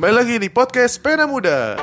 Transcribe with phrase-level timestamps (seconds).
[0.00, 1.76] Kembali lagi di podcast Pena Muda.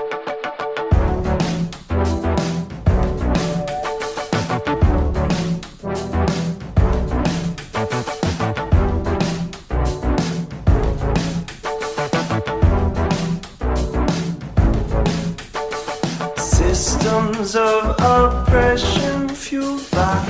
[16.41, 20.25] Systems of oppression fueled by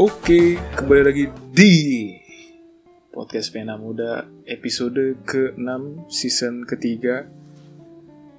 [0.00, 2.01] Oke, kembali lagi di
[3.32, 7.24] podcast Pena Muda episode ke-6 season ketiga.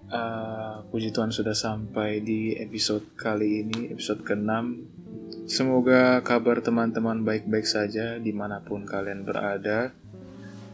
[0.06, 4.54] Uh, puji Tuhan sudah sampai di episode kali ini, episode ke-6.
[5.50, 9.98] Semoga kabar teman-teman baik-baik saja di mana pun kalian berada.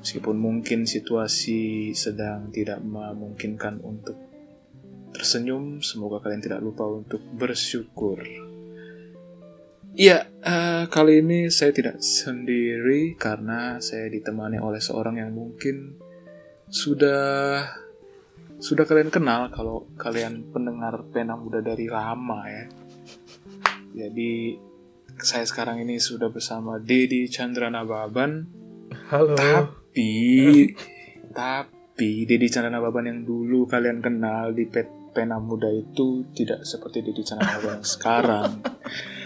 [0.04, 4.20] Meskipun mungkin situasi sedang tidak memungkinkan untuk
[5.16, 8.49] tersenyum, semoga kalian tidak lupa untuk bersyukur.
[10.00, 16.00] Iya, eh, kali ini saya tidak sendiri karena saya ditemani oleh seorang yang mungkin
[16.72, 17.68] sudah
[18.64, 22.72] sudah kalian kenal kalau kalian pendengar pena muda dari lama ya.
[23.92, 24.56] Jadi
[25.20, 28.48] saya sekarang ini sudah bersama Dedi Chandra Nababan,
[29.12, 29.36] Halo.
[29.36, 30.72] tapi
[31.36, 37.04] tapi Dedi Chandra Nababan yang dulu kalian kenal di Pet- pena muda itu tidak seperti
[37.04, 38.50] Dedi Chandra Nababan yang sekarang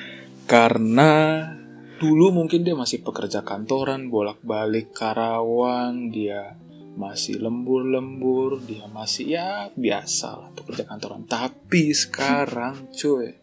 [0.53, 1.49] karena
[1.97, 6.53] dulu mungkin dia masih pekerja kantoran bolak-balik Karawang dia
[6.93, 11.25] masih lembur-lembur dia masih ya biasa lah pekerja kantoran.
[11.25, 13.33] Tapi sekarang cuy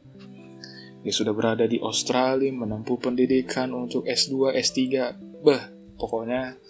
[1.02, 4.78] dia sudah berada di Australia menempuh pendidikan untuk S2 S3
[5.42, 5.66] bah
[5.98, 6.62] pokoknya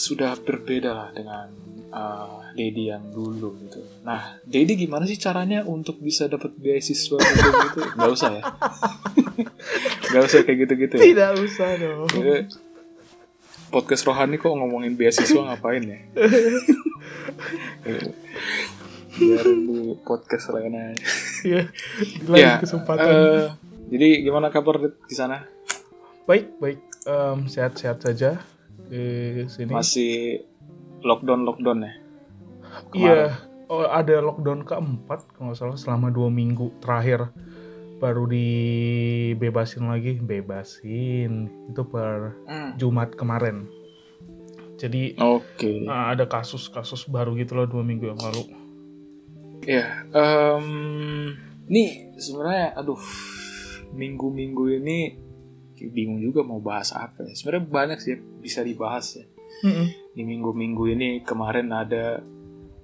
[0.00, 1.52] sudah berbeda lah dengan
[1.92, 3.84] uh, Dedi yang dulu gitu.
[4.00, 7.80] Nah, Dedi gimana sih caranya untuk bisa dapat beasiswa gitu gitu?
[7.94, 8.42] Gak usah ya.
[10.12, 11.02] Gak usah kayak gitu-gitu ya.
[11.04, 12.08] Tidak usah dong.
[12.08, 12.48] Jadi,
[13.68, 15.98] podcast rohani kok ngomongin beasiswa ngapain ya?
[19.10, 21.04] Biar di podcast lain aja.
[21.44, 21.62] Ya,
[22.24, 23.04] lain Ya, kesempatan.
[23.06, 23.46] eh,
[23.90, 25.44] jadi gimana kabar di sana?
[26.24, 26.78] baik, baik.
[27.02, 28.38] Em, sehat-sehat saja
[28.90, 29.04] di
[29.46, 29.70] sini.
[29.70, 30.42] Masih
[31.00, 31.92] lockdown lockdown ya?
[32.92, 33.20] Iya.
[33.70, 37.30] Oh, ada lockdown keempat kalau nggak salah selama dua minggu terakhir
[38.02, 42.74] baru dibebasin lagi bebasin itu per Hmm.
[42.80, 43.68] Jumat kemarin
[44.80, 45.84] jadi Oke.
[45.84, 48.42] eh, ada kasus-kasus baru gitu loh dua minggu yang lalu
[49.60, 51.36] Ya, em,
[51.68, 52.96] nih sebenarnya, aduh,
[53.92, 55.20] minggu-minggu ini
[55.88, 57.32] bingung juga mau bahas apa ya.
[57.32, 59.26] Sebenarnya banyak sih bisa dibahas ya.
[60.12, 62.20] Di minggu-minggu ini kemarin ada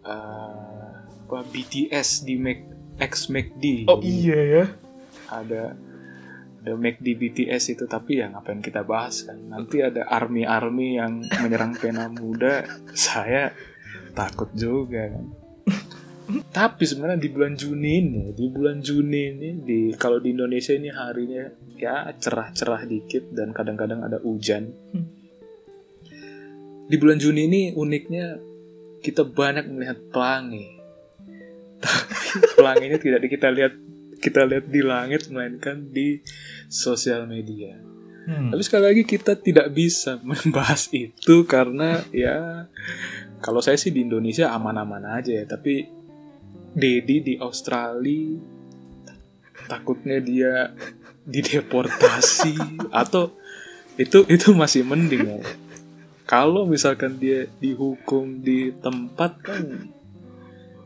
[0.07, 0.93] eh,
[1.27, 2.61] apa BTS di Mac
[2.97, 3.91] X McD.
[3.91, 4.65] oh iya ya
[5.29, 5.75] Ada
[6.67, 9.39] ada McD BTS itu tapi ya ngapain kita bahas kan.
[9.39, 13.55] Nanti ada army-army yang menyerang pena muda, saya
[14.19, 15.27] takut juga kan.
[16.27, 20.91] Tapi sebenarnya di bulan Juni ini, di bulan Juni ini, di kalau di Indonesia ini
[20.91, 21.47] harinya
[21.79, 24.75] ya cerah-cerah dikit dan kadang-kadang ada hujan.
[24.91, 25.07] Hmm.
[26.87, 28.39] Di bulan Juni ini uniknya
[29.03, 30.67] kita banyak melihat pelangi.
[31.85, 33.75] Tapi pelanginya tidak di- kita lihat
[34.19, 36.19] kita lihat di langit melainkan di
[36.67, 37.79] sosial media.
[38.27, 38.51] Hmm.
[38.51, 42.67] Tapi sekali lagi kita tidak bisa membahas itu karena ya
[43.39, 45.87] kalau saya sih di Indonesia aman-aman aja ya, tapi
[46.77, 48.37] Dedi di Australia
[49.67, 50.77] takutnya dia
[51.27, 52.55] dideportasi
[52.93, 53.33] atau
[53.97, 55.41] itu itu masih mending ya.
[56.29, 59.89] Kalau misalkan dia dihukum di tempat kan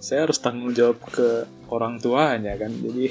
[0.01, 2.71] saya harus tanggung jawab ke orang tuanya kan.
[2.71, 3.11] Jadi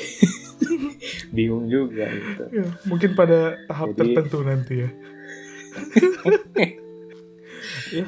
[1.35, 2.43] bingung juga gitu.
[2.49, 4.89] Ya, mungkin pada tahap Jadi- tertentu nanti ya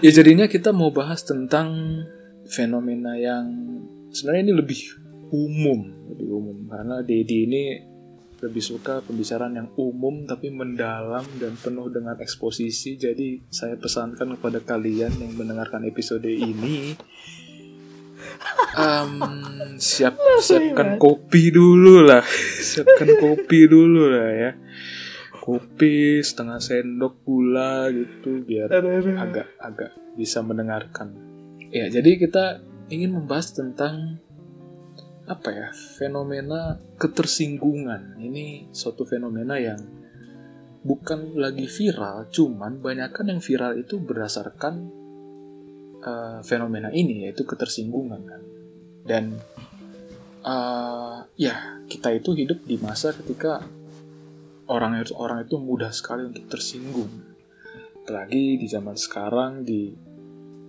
[0.05, 2.01] Ya jadinya kita mau bahas tentang
[2.45, 3.49] fenomena yang
[4.11, 4.81] sebenarnya ini lebih
[5.31, 5.79] umum,
[6.11, 7.63] lebih umum karena Dedi ini
[8.41, 12.97] lebih suka pembicaraan yang umum tapi mendalam dan penuh dengan eksposisi.
[12.97, 16.97] Jadi saya pesankan kepada kalian yang mendengarkan episode ini
[18.81, 19.11] em,
[19.77, 22.25] siap siapkan kopi dulu lah,
[22.69, 24.51] siapkan kopi dulu lah ya.
[25.41, 28.69] Kopi setengah sendok gula gitu biar
[29.17, 31.17] agak agak bisa mendengarkan.
[31.71, 34.19] Ya, jadi kita ingin membahas tentang
[35.25, 38.19] apa ya fenomena ketersinggungan.
[38.19, 39.79] Ini suatu fenomena yang
[40.83, 44.91] bukan lagi viral, cuman banyakkan yang viral itu berdasarkan
[46.03, 48.41] eh, fenomena ini yaitu ketersinggungan kan.
[49.07, 49.23] Dan
[50.43, 51.55] eh, ya
[51.87, 53.63] kita itu hidup di masa ketika
[54.67, 57.31] orang itu orang itu mudah sekali untuk tersinggung
[58.01, 59.93] apalagi di zaman sekarang di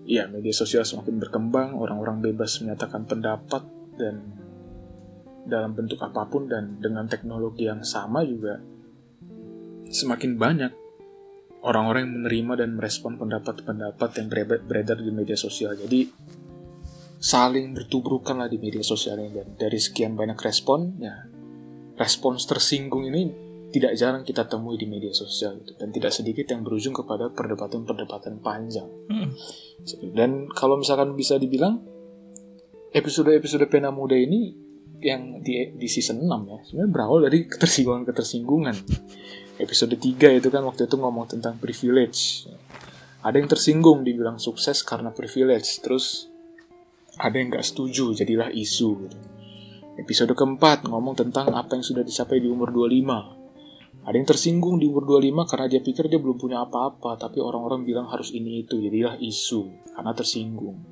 [0.06, 3.62] ya media sosial semakin berkembang orang-orang bebas menyatakan pendapat
[3.98, 4.34] dan
[5.46, 8.62] dalam bentuk apa pun dan dengan teknologi yang sama juga
[9.90, 10.72] semakin banyak
[11.62, 14.28] orang-orang yang menerima dan merespon pendapat-pendapat yang
[14.66, 15.78] beredar- di media sosial.
[15.78, 16.10] Jadi
[17.22, 19.30] saling bertubrukan lah di media sosial ini.
[19.30, 21.22] Dan dari sekian banyak respon ya
[21.94, 25.72] respons tersinggung ini tidak jarang kita temui di media sosial gitu.
[25.80, 29.32] dan tidak sedikit yang berujung kepada perdebatan-perdebatan panjang Hmm.
[30.12, 31.80] dan kalau misalkan bisa dibilang
[32.92, 34.52] episode-episode pena muda ini
[35.02, 38.76] yang di, di season 6 ya sebenarnya berawal dari ketersinggungan-ketersinggungan
[39.58, 42.46] episode 3 itu kan waktu itu ngomong tentang privilege
[43.22, 46.30] ada yang tersinggung dibilang sukses karena privilege terus
[47.18, 49.18] ada yang nggak setuju jadilah isu gitu.
[49.98, 53.41] episode keempat ngomong tentang apa yang sudah dicapai di umur 25
[54.02, 57.86] ada yang tersinggung di umur 25 karena dia pikir dia belum punya apa-apa tapi orang-orang
[57.86, 60.82] bilang harus ini itu jadilah isu karena tersinggung.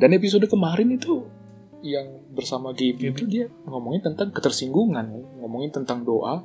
[0.00, 1.28] Dan episode kemarin itu
[1.84, 5.04] yang bersama Gaby itu dia ngomongin tentang ketersinggungan
[5.44, 6.40] ngomongin tentang doa.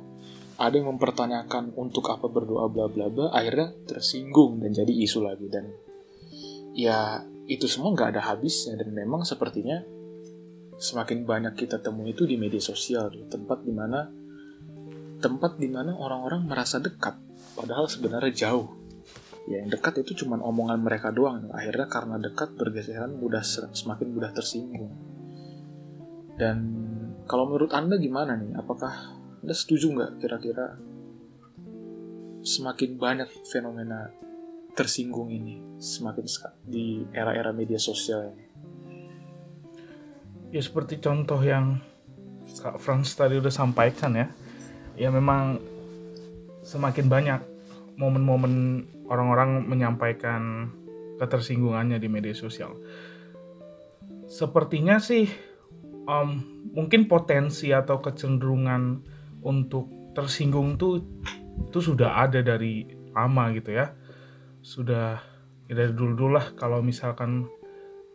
[0.60, 5.48] Ada yang mempertanyakan untuk apa berdoa bla bla bla akhirnya tersinggung dan jadi isu lagi.
[5.48, 5.72] Dan
[6.76, 9.80] ya itu semua nggak ada habisnya dan memang sepertinya
[10.76, 14.19] semakin banyak kita temui itu di media sosial di tempat di mana
[15.20, 17.14] tempat di mana orang-orang merasa dekat
[17.54, 18.80] padahal sebenarnya jauh.
[19.48, 21.48] Ya yang dekat itu cuma omongan mereka doang.
[21.52, 24.92] Akhirnya karena dekat bergeseran mudah semakin mudah tersinggung.
[26.36, 26.58] Dan
[27.28, 28.56] kalau menurut anda gimana nih?
[28.56, 30.76] Apakah anda setuju nggak kira-kira
[32.40, 34.08] semakin banyak fenomena
[34.72, 36.24] tersinggung ini semakin
[36.64, 38.44] di era-era media sosial ini?
[40.50, 41.78] Ya seperti contoh yang
[42.58, 44.26] Kak Franz tadi udah sampaikan ya.
[45.00, 45.56] Ya memang
[46.60, 47.40] semakin banyak
[47.96, 50.68] momen-momen orang-orang menyampaikan
[51.16, 52.76] ketersinggungannya di media sosial.
[54.28, 55.24] Sepertinya sih
[56.04, 56.28] em,
[56.76, 59.00] mungkin potensi atau kecenderungan
[59.40, 61.00] untuk tersinggung tuh
[61.64, 62.84] itu sudah ada dari
[63.16, 63.96] lama gitu ya.
[64.60, 65.16] Sudah
[65.64, 67.48] ya dari dulu-dulu lah kalau misalkan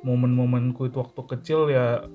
[0.06, 2.06] momen-momenku itu waktu kecil ya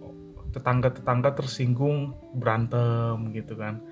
[0.55, 3.82] tetangga-tetangga tersinggung berantem gitu kan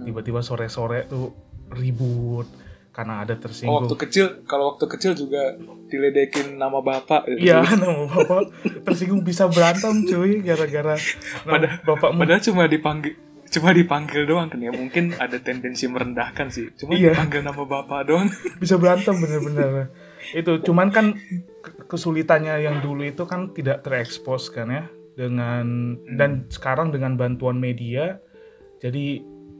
[0.00, 1.32] tiba-tiba sore-sore tuh
[1.70, 2.46] ribut
[2.90, 3.76] karena ada Oh, tersinggung.
[3.80, 5.54] Waktu kecil, kalau waktu kecil juga
[5.86, 7.30] diledekin nama bapak.
[7.30, 7.46] gitu.
[7.46, 8.42] Iya, nama bapak.
[8.82, 10.98] Tersinggung bisa berantem cuy gara-gara
[11.40, 13.14] Pada- bapak Padahal cuma dipanggil
[13.48, 14.68] cuma dipanggil doang kan ya.
[14.68, 16.74] Mungkin ada tendensi merendahkan sih.
[16.74, 17.14] Cuma Iya.
[17.14, 18.28] dipanggil nama bapak doang.
[18.60, 19.94] Bisa berantem bener-bener.
[20.30, 21.14] Itu cuman kan
[21.56, 24.84] ke- kesulitannya yang dulu itu kan tidak terekspos kan ya
[25.14, 25.64] dengan
[26.12, 28.22] dan sekarang dengan bantuan media
[28.76, 29.18] jadi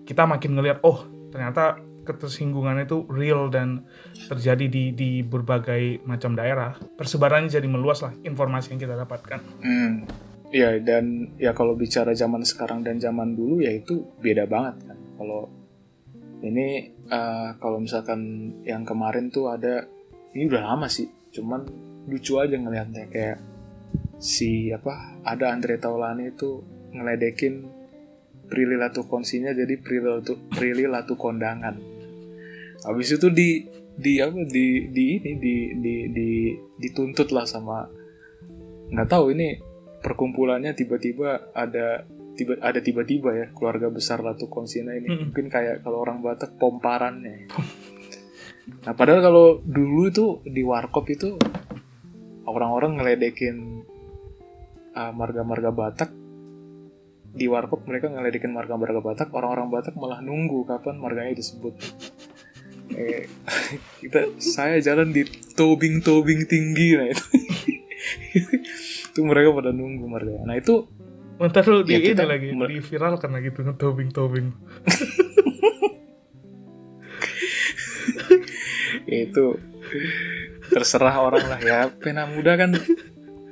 [0.08, 1.76] kita makin ngelihat oh ternyata
[2.08, 3.84] ketersinggungan itu real dan
[4.32, 6.81] terjadi di di berbagai macam daerah.
[6.96, 9.40] Persebarannya jadi meluas lah informasi yang kita dapatkan.
[9.60, 10.08] Hmm.
[10.49, 14.96] ya dan ya kalau bicara zaman sekarang dan zaman dulu ya itu beda banget kan.
[15.20, 15.44] Kalau
[16.40, 18.20] ini eh, kalau misalkan
[18.64, 19.84] yang kemarin tuh ada
[20.32, 21.69] ini udah lama sih cuman
[22.08, 23.38] lucu aja ngelihatnya kayak
[24.16, 26.64] si apa ada Andre Taulani itu
[26.96, 27.78] ngeledekin
[28.49, 31.77] Prilly Latukonsinya jadi Prilly Latu, Prilly Latukondangan.
[32.89, 33.69] Habis itu di
[33.99, 36.29] di apa di di ini di di di
[36.79, 37.83] dituntut lah sama
[38.89, 39.58] nggak tahu ini
[39.99, 42.06] perkumpulannya tiba-tiba ada
[42.39, 45.22] tiba ada tiba-tiba ya keluarga besar Latukonsina ini Mm-mm.
[45.34, 47.51] mungkin kayak kalau orang Batak pomparannya.
[48.87, 51.34] Nah padahal kalau dulu itu di warkop itu
[52.46, 53.82] orang-orang ngeledekin
[54.94, 56.11] uh, marga-marga Batak
[57.32, 61.75] di warkop mereka ngeledekin marga-marga Batak orang-orang Batak malah nunggu kapan marganya disebut.
[62.93, 63.29] Eh,
[64.01, 67.27] kita saya jalan di tobing-tobing tinggi nah itu.
[69.13, 70.47] Itu mereka pada nunggu marganya.
[70.47, 70.87] Nah itu
[71.39, 74.51] Bentar lu di Ya, ini lagi di viral karena gitu ngetobing-tobing.
[79.06, 79.55] ya itu
[80.67, 81.94] terserah orang lah ya.
[81.94, 82.75] Pena muda kan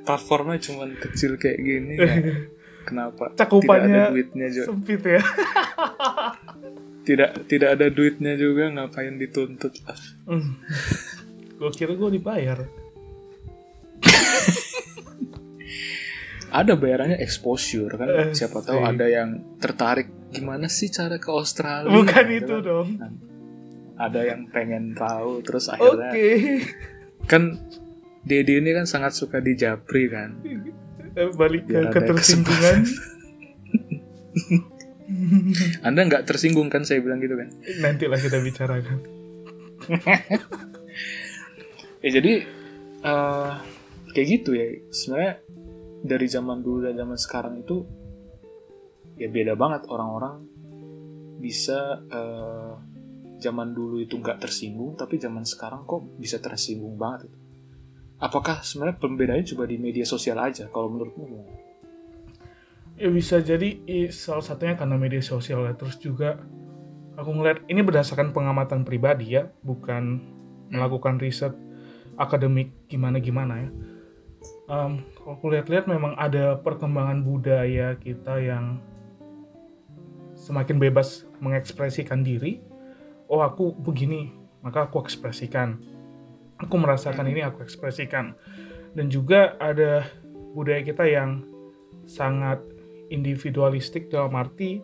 [0.03, 2.15] platformnya cuman kecil kayak gini ya
[2.87, 5.21] kenapa Cakupannya tidak ada duitnya juga Sempit ya.
[7.07, 9.73] tidak tidak ada duitnya juga ngapain dituntut
[10.23, 10.55] Hmm.
[11.53, 12.59] gue kira gue dibayar.
[16.49, 18.87] ada bayarannya exposure kan Eh, siapa tahu sih.
[18.87, 22.63] ada yang tertarik gimana sih cara ke Australia Bukan gitu itu kan.
[22.63, 22.87] dong.
[23.97, 25.75] ada yang pengen tahu terus Oke.
[25.75, 26.11] akhirnya
[27.23, 27.57] kan
[28.21, 30.37] Dedi ini kan sangat suka di Japri kan
[31.17, 32.85] Balik ke ketersinggungan.
[35.81, 37.47] Anda nggak tersinggung kan saya bilang gitu kan
[37.79, 38.99] Nanti lah kita bicarakan.
[42.03, 42.33] ya jadi
[43.01, 43.51] eh,
[44.13, 45.33] kayak gitu ya sebenarnya
[46.03, 47.85] dari zaman dulu dan zaman sekarang itu
[49.17, 50.45] ya beda banget orang-orang
[51.41, 52.73] bisa eh,
[53.37, 57.37] zaman dulu itu nggak tersinggung tapi zaman sekarang kok bisa tersinggung banget itu
[58.17, 61.53] apakah sebenarnya pembedaannya coba di media sosial aja kalau menurutmu gimana?
[62.97, 63.77] Ya bisa jadi
[64.09, 65.73] salah satunya karena media sosial ya.
[65.77, 66.41] Terus juga
[67.13, 70.21] aku ngeliat ini berdasarkan pengamatan pribadi ya, bukan
[70.73, 71.53] melakukan riset
[72.17, 73.69] akademik gimana-gimana ya.
[74.67, 78.81] Em, kalau aku lihat-lihat memang ada perkembangan budaya kita yang
[80.33, 82.59] semakin bebas mengekspresikan diri.
[83.29, 84.33] Oh aku begini,
[84.65, 85.96] maka aku ekspresikan.
[86.57, 88.33] Aku merasakan ini, aku ekspresikan.
[88.97, 90.09] Dan juga ada
[90.57, 91.45] budaya kita yang
[92.09, 92.63] sangat
[93.13, 94.81] individualistik dalam arti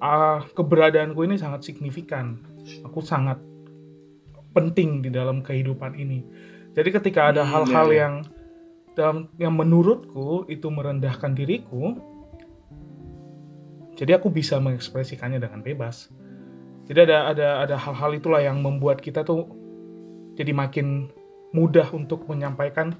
[0.00, 2.40] ah, keberadaanku ini sangat signifikan.
[2.84, 3.40] Aku sangat
[4.56, 6.24] penting di dalam kehidupan ini.
[6.76, 7.98] Jadi ketika ada Hmm, hal-hal iya.
[8.04, 8.14] yang
[8.96, 11.96] dalam yang menurutku itu merendahkan diriku,
[13.96, 16.08] jadi aku bisa mengekspresikannya dengan bebas.
[16.88, 19.48] Jadi ada ada ada hal-hal itulah yang membuat kita tuh
[20.36, 21.08] jadi makin
[21.56, 22.94] mudah untuk menyampaikan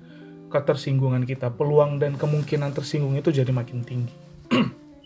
[0.48, 1.52] ketersinggungan kita.
[1.52, 4.16] Peluang dan kemungkinan tersinggung itu jadi makin tinggi.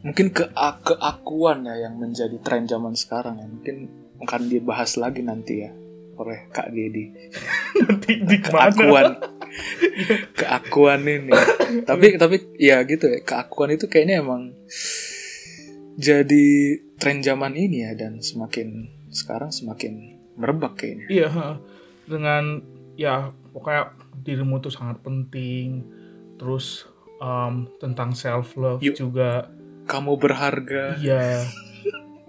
[0.07, 3.47] mungkin ke keakuan ya yang menjadi tren zaman sekarang ya.
[3.51, 3.77] Mungkin
[4.21, 5.73] akan dibahas lagi nanti ya
[6.21, 7.09] oleh Kak Dedi
[7.81, 9.17] Nanti di keakuan.
[10.37, 11.33] Keakuan ini.
[11.89, 13.21] Tapi tapi ya gitu ya.
[13.25, 14.53] Keakuan itu kayaknya emang
[15.97, 16.47] jadi
[17.01, 17.97] tren zaman ini ya.
[17.97, 21.07] Dan semakin sekarang semakin merebak kayaknya.
[21.09, 21.29] Iya.
[22.11, 22.59] Dengan
[22.95, 23.15] ya
[23.49, 25.87] pokoknya dirimu tuh sangat penting.
[26.37, 26.85] Terus
[27.17, 28.97] em, tentang self love Yuk.
[28.97, 29.47] juga.
[29.83, 31.43] kamu berharga Iya.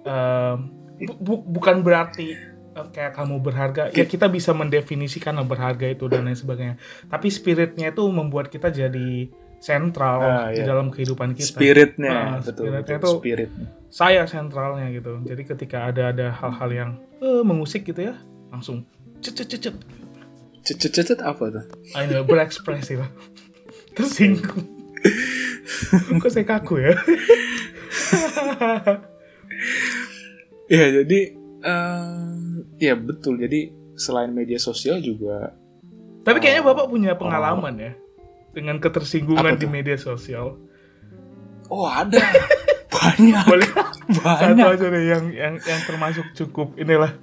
[0.02, 0.58] Em,
[1.00, 2.34] bu- bu- bukan berarti
[2.72, 3.92] eh, kayak kamu berharga.
[3.92, 6.80] Ya kita bisa mendefinisikan lah berharga itu dan lain sebagainya.
[7.06, 10.66] Tapi spiritnya itu membuat kita jadi sentral Ah, di iya.
[10.66, 11.54] dalam kehidupan kita.
[11.54, 15.22] spiritnya Ah, betul spiritnya betul tuh- spiritnya saya sentralnya gitu.
[15.22, 18.16] Jadi ketika ada ada hal-hal yang eh, mengusik gitu ya,
[18.50, 18.88] langsung
[19.22, 19.76] cet cet cet
[20.62, 20.78] cet.
[20.94, 21.66] cecet apa tuh
[21.98, 23.10] ini berekspresi lah.
[23.98, 24.66] Tersinggung.
[26.22, 26.94] Kok saya kaku ya?
[30.72, 31.20] ya jadi
[31.62, 35.54] em, ya betul jadi selain media sosial juga
[36.22, 36.68] Tapi kayaknya Oh.
[36.72, 37.92] Bapak punya pengalaman ya
[38.54, 40.60] dengan ketersinggungan di media sosial.
[41.72, 42.20] oh ada
[42.94, 47.16] banyak Boleh satu banyak aja deh yang yang yang termasuk cukup inilah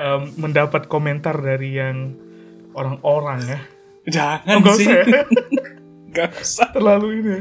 [0.00, 2.16] em, mendapat komentar dari yang
[2.72, 3.60] orang-orang ya.
[4.08, 5.22] jangan Enggak sih usah ya.
[6.10, 7.30] nggak usah Terlalu ini.
[7.30, 7.40] ya.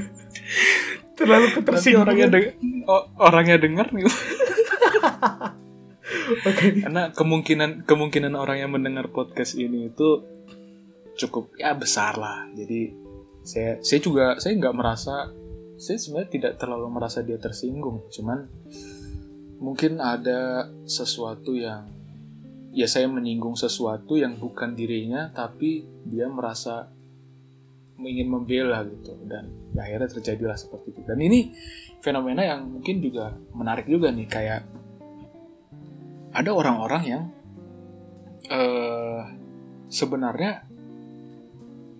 [1.15, 2.03] Terlalu ketersinggungan.
[2.05, 4.03] orangnya deng- o- orangnya dengar nih
[6.39, 6.81] Oke.
[6.81, 10.23] karena kemungkinan kemungkinan orang yang mendengar podcast ini itu
[11.17, 12.93] cukup ya besar lah jadi
[13.41, 15.29] saya saya juga saya nggak merasa
[15.75, 18.45] saya sebenarnya tidak terlalu merasa dia tersinggung cuman
[19.59, 21.85] mungkin ada sesuatu yang
[22.69, 26.89] ya saya menyinggung sesuatu yang bukan dirinya tapi dia merasa
[27.99, 29.15] ingin membela gitu.
[29.27, 31.01] Dan ya akhirnya terjadilah seperti itu.
[31.03, 31.51] Dan ini
[31.99, 34.61] fenomena yang mungkin juga menarik juga nih kayak
[36.29, 37.23] ada orang-orang yang
[38.49, 39.21] eh
[39.89, 40.63] sebenarnya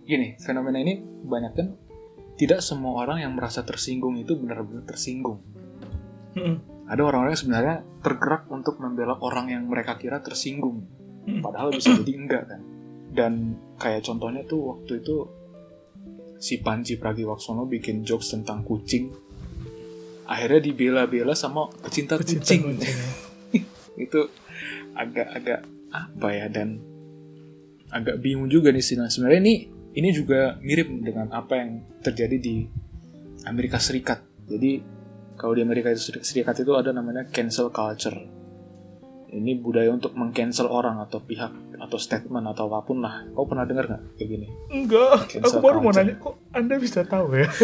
[0.06, 1.68] gini fenomena ini banyak kan?
[2.40, 5.44] Tidak semua orang yang merasa tersinggung itu benar-benar tersinggung.
[6.90, 10.86] Ada orang-orang yang sebenarnya tergerak untuk membela orang yang mereka kira tersinggung.
[11.20, 11.44] Hmm.
[11.46, 12.62] padahal bisa jadi enggak kan?
[13.14, 13.34] Dan
[13.78, 15.16] kayak contohnya tuh waktu itu
[16.42, 19.14] si Panji Pragiwaksono bikin jokes tentang kucing.
[20.26, 22.94] Akhirnya dibela-bela sama pecinta, Pecinta kucing, kucing, ya.
[24.10, 24.20] itu
[24.96, 26.78] agak-agak apa ya dan
[27.90, 28.96] agak bingung juga nih sih.
[28.98, 29.56] Nah, sebenarnya ini
[29.98, 32.56] ini juga mirip dengan apa yang terjadi di
[33.50, 34.22] Amerika Serikat.
[34.46, 34.99] Jadi
[35.40, 38.20] kalau di Amerika Serikat itu ada namanya cancel culture.
[39.30, 43.24] Ini budaya untuk mengcancel orang atau pihak atau statement atau apa pun lah.
[43.32, 44.48] Kau pernah dengar nggak kayak gini?
[44.68, 46.02] Enggak, aku Cancel baru mau culture.
[46.02, 47.48] nanya kok Anda bisa tahu ya?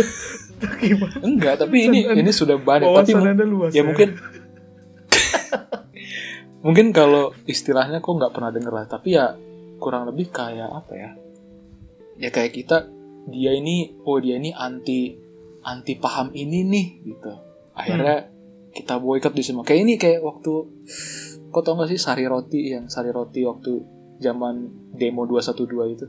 [0.79, 1.17] Gimana?
[1.19, 4.15] enggak tapi ini Wawasan- ini sudah banyak tapi Anda luas ya mungkin
[6.65, 8.85] mungkin kalau istilahnya kok nggak pernah denger lah.
[8.85, 9.33] Tapi ya
[9.77, 11.09] kurang lebih kayak apa ya?
[12.15, 12.87] Ya kayak kita
[13.27, 15.13] dia ini oh dia ini anti
[15.61, 17.31] anti paham ini nih gitu
[17.75, 18.31] akhirnya
[18.71, 19.61] kita boykot di semua.
[19.61, 20.51] Kayak ini kayak waktu
[21.47, 23.71] kok tau gak sih sari roti yang sari roti waktu
[24.17, 24.55] zaman
[24.91, 26.07] demo 212 itu?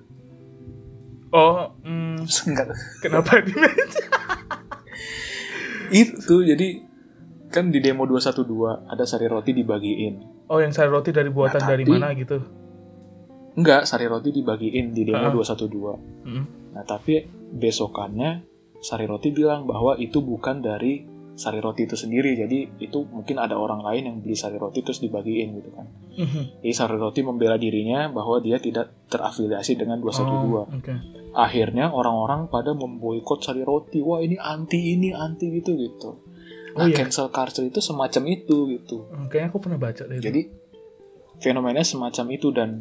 [1.29, 2.71] Oh, hmm, enggak.
[2.99, 3.53] Kenapa di
[5.87, 6.69] itu jadi
[7.47, 8.43] kan di demo 212
[8.85, 10.15] ada sari roti dibagiin.
[10.47, 12.39] Oh, yang sari roti dari buatan Nah, dari tapi- mana gitu?
[13.57, 15.33] enggak sari roti dibagiin di demo Ah.
[15.33, 15.97] 212
[16.29, 16.45] Mm.
[16.77, 18.45] nah tapi besokannya
[18.79, 23.55] sari roti bilang bahwa itu bukan dari sari roti itu sendiri jadi itu mungkin ada
[23.55, 25.85] orang lain yang beli sari roti terus dibagiin gitu kan
[26.17, 26.65] Mhm.
[26.65, 30.95] jadi sari roti membela dirinya bahwa dia tidak terafiliasi dengan 212 Oh, oke.
[31.33, 36.11] akhirnya orang-orang pada memboikot sari roti wah ini anti ini anti gitu gitu
[36.73, 36.97] Oh, nah iya.
[36.99, 40.19] cancel culture itu semacam itu gitu Oh, Kayaknya aku pernah baca itu.
[40.19, 40.41] jadi
[41.37, 42.81] fenomenanya semacam itu dan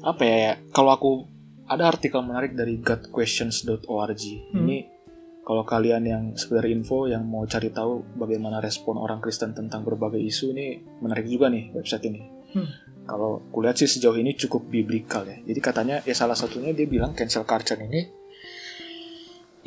[0.00, 1.10] apa ya, ya, kalau aku
[1.66, 4.64] ada artikel menarik dari godquestions.org Hmm.
[4.64, 4.88] ini
[5.48, 10.20] kalau kalian yang sekedar info yang mau cari tahu bagaimana respon orang Kristen tentang berbagai
[10.20, 12.64] isu ini menarik juga nih website ini Hmm.
[13.04, 17.12] kalau kulihat sih sejauh ini cukup biblikal ya jadi katanya ya salah satunya dia bilang
[17.12, 18.08] cancel culture ini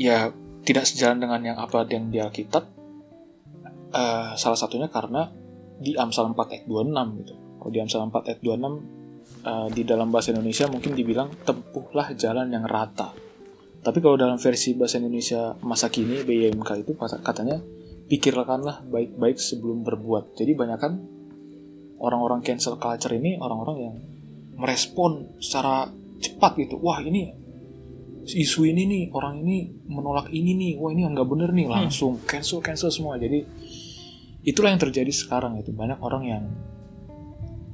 [0.01, 0.33] ya
[0.65, 2.81] tidak sejalan dengan yang apa yang di Alkitab
[3.91, 5.27] Eh, salah satunya karena
[5.75, 7.33] di Amsal 4 ayat 26 gitu.
[7.59, 8.79] Kalau di Amsal 4 ayat 26
[9.43, 13.11] eh, di dalam bahasa Indonesia mungkin dibilang tempuhlah jalan yang rata.
[13.81, 17.57] Tapi kalau dalam versi bahasa Indonesia masa kini BYMK itu kata- katanya
[18.05, 20.37] pikirkanlah baik-baik sebelum berbuat.
[20.37, 20.93] Jadi banyak kan
[21.97, 23.95] orang-orang cancel culture ini orang-orang yang
[24.57, 25.89] merespon secara
[26.21, 26.77] cepat gitu.
[26.77, 27.33] Wah ini
[28.21, 30.71] isu ini nih orang ini menolak ini nih.
[30.77, 33.17] Wah ini nggak bener nih langsung cancel cancel semua.
[33.17, 33.41] Jadi
[34.45, 36.43] itulah yang terjadi sekarang itu banyak orang yang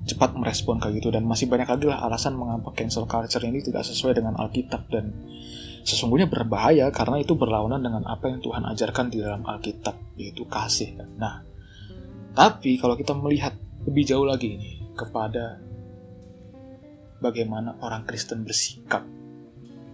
[0.07, 3.83] cepat merespon kayak gitu dan masih banyak lagi lah alasan mengapa cancel culture ini tidak
[3.83, 5.11] sesuai dengan Alkitab dan
[5.87, 10.99] sesungguhnya berbahaya karena itu berlawanan dengan apa yang Tuhan ajarkan di dalam Alkitab yaitu kasih
[10.99, 11.09] kan.
[11.15, 11.35] Nah,
[12.35, 13.55] tapi kalau kita melihat
[13.87, 15.63] lebih jauh lagi nih kepada
[17.23, 19.07] bagaimana orang Kristen bersikap.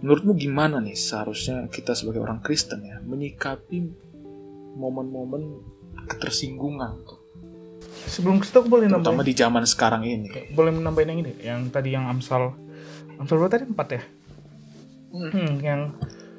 [0.02, 3.78] Menurutmu gimana nih seharusnya kita sebagai orang Kristen ya menyikapi
[4.74, 5.62] momen-momen
[6.10, 7.06] ketersinggungan
[8.04, 9.30] Sebelum kita boleh terutama nambahin.
[9.30, 10.28] di zaman sekarang ini.
[10.52, 12.52] Boleh menambahin yang ini, yang tadi yang Amsal.
[13.16, 14.02] Amsal berapa tadi empat ya?
[15.14, 15.94] Hmm, yang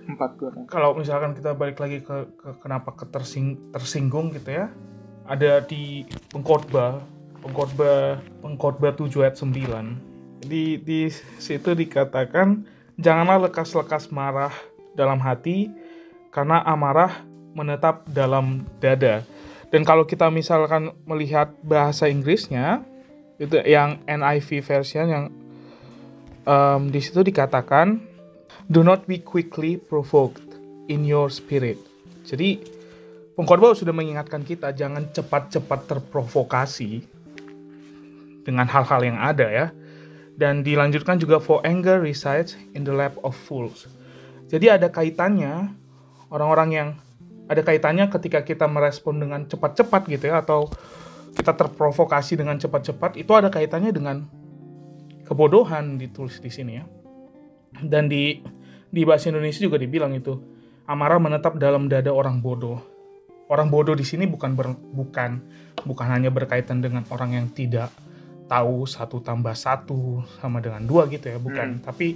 [0.05, 0.37] Empat
[0.69, 4.69] kalau misalkan kita balik lagi ke, ke kenapa ketersing tersinggung gitu ya
[5.25, 7.01] ada di pengkhotbah
[7.41, 11.09] pengkhotbah pengkhotbah 7 ayat 9 di di
[11.41, 12.69] situ dikatakan
[13.01, 14.53] janganlah lekas-lekas marah
[14.93, 15.73] dalam hati
[16.31, 17.23] karena amarah
[17.55, 19.23] menetap dalam dada.
[19.71, 22.83] Dan kalau kita misalkan melihat bahasa Inggrisnya
[23.39, 25.25] itu yang NIV version yang
[26.47, 28.14] em, di situ dikatakan
[28.69, 30.57] do not be quickly provoked
[30.89, 31.77] in your spirit.
[32.25, 32.61] Jadi
[33.37, 37.05] pengkhotbah sudah mengingatkan kita jangan cepat-cepat terprovokasi
[38.45, 39.67] dengan hal-hal yang ada ya.
[40.35, 43.87] Dan dilanjutkan juga for anger resides in the lap of fools.
[44.51, 45.71] Jadi ada kaitannya
[46.27, 46.89] orang-orang yang
[47.47, 50.67] ada kaitannya ketika kita merespon dengan cepat-cepat gitu ya atau
[51.37, 54.27] kita terprovokasi dengan cepat-cepat itu ada kaitannya dengan
[55.23, 56.85] kebodohan ditulis di sini ya.
[57.83, 58.39] Dan di
[58.87, 60.37] di bahasa Indonesia juga dibilang itu
[60.85, 62.79] amarah menetap dalam dada orang bodoh.
[63.51, 65.41] Orang bodoh di sini bukan ber- bukan
[65.83, 67.91] bukan hanya berkaitan dengan orang yang tidak
[68.45, 71.81] tahu satu tambah satu sama dengan dua gitu ya, bukan.
[71.81, 72.07] Tapi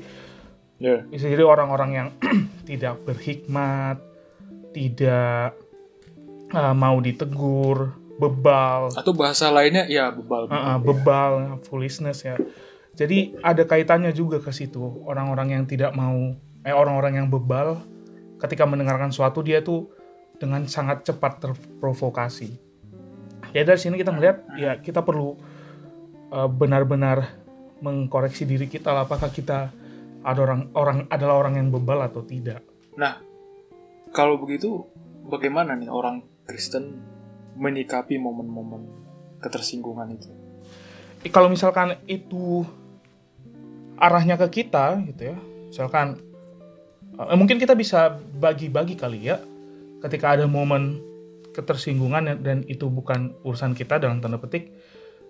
[0.80, 1.04] Ya.
[1.04, 2.08] bisa jadi orang-orang yang
[2.70, 4.00] tidak berhikmat,
[4.72, 5.52] tidak
[6.56, 10.48] uh, mau ditegur, bebal, Atau bahasa lainnya ya bebal.
[10.48, 11.32] Uh, uh, bebal,
[11.68, 12.40] foolishness ya.
[13.00, 14.84] Jadi ada kaitannya juga ke situ.
[15.08, 16.36] Orang-orang yang tidak mau,
[16.68, 17.80] eh orang-orang yang bebal,
[18.44, 19.88] ketika mendengarkan suatu dia tuh
[20.36, 22.60] dengan sangat cepat terprovokasi.
[23.56, 25.40] Ya dari sini kita melihat ya kita perlu
[26.36, 27.40] uh, benar-benar
[27.80, 29.72] mengkoreksi diri kita lah, apakah kita
[30.20, 32.60] ada orang orang adalah orang yang bebal atau tidak.
[33.00, 33.16] Nah,
[34.12, 34.84] kalau begitu
[35.24, 37.00] bagaimana nih orang Kristen
[37.56, 38.92] menyikapi momen-momen
[39.40, 40.32] ketersinggungan itu?
[41.24, 42.68] Eh, kalau misalkan itu
[44.00, 45.38] arahnya ke kita gitu ya.
[45.70, 46.18] Misalkan
[47.20, 49.38] eh, mungkin kita bisa bagi-bagi kali ya
[50.00, 51.04] ketika ada momen
[51.52, 54.72] ketersinggungan dan- itu bukan urusan kita dalam tanda petik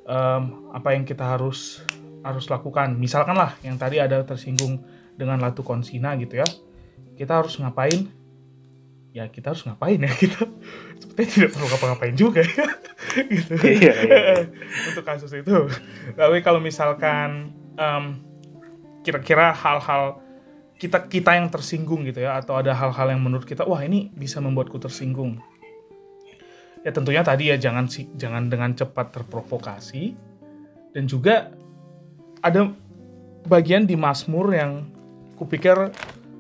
[0.05, 1.82] em, apa yang kita harus
[2.21, 2.93] harus lakukan.
[2.93, 4.84] Misalkan lah yang tadi ada tersinggung
[5.17, 6.47] dengan latu konsina gitu ya.
[7.17, 8.12] Kita harus ngapain?
[9.10, 10.45] Ya kita harus ngapain ya kita
[11.01, 12.67] sepertinya tidak perlu ngapa-ngapain juga ya
[13.34, 13.53] gitu.
[13.65, 14.19] Iya, iya, iya.
[14.93, 15.55] untuk kasus itu.
[16.13, 18.03] Tapi kalau misalkan em,
[19.03, 20.19] kira-kira hal-hal
[20.79, 24.39] kita kita yang tersinggung gitu ya, atau ada hal-hal yang menurut kita wah ini bisa
[24.39, 25.39] membuatku tersinggung.
[26.88, 30.15] Ya tentunya tadi ya jangan jangan dengan cepat terprovokasi
[30.95, 31.51] dan juga
[32.39, 32.71] ada
[33.43, 34.88] bagian di Mazmur yang
[35.35, 35.91] kupikir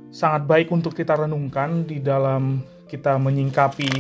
[0.09, 3.91] sangat baik untuk kita renungkan di dalam kita menyingkapi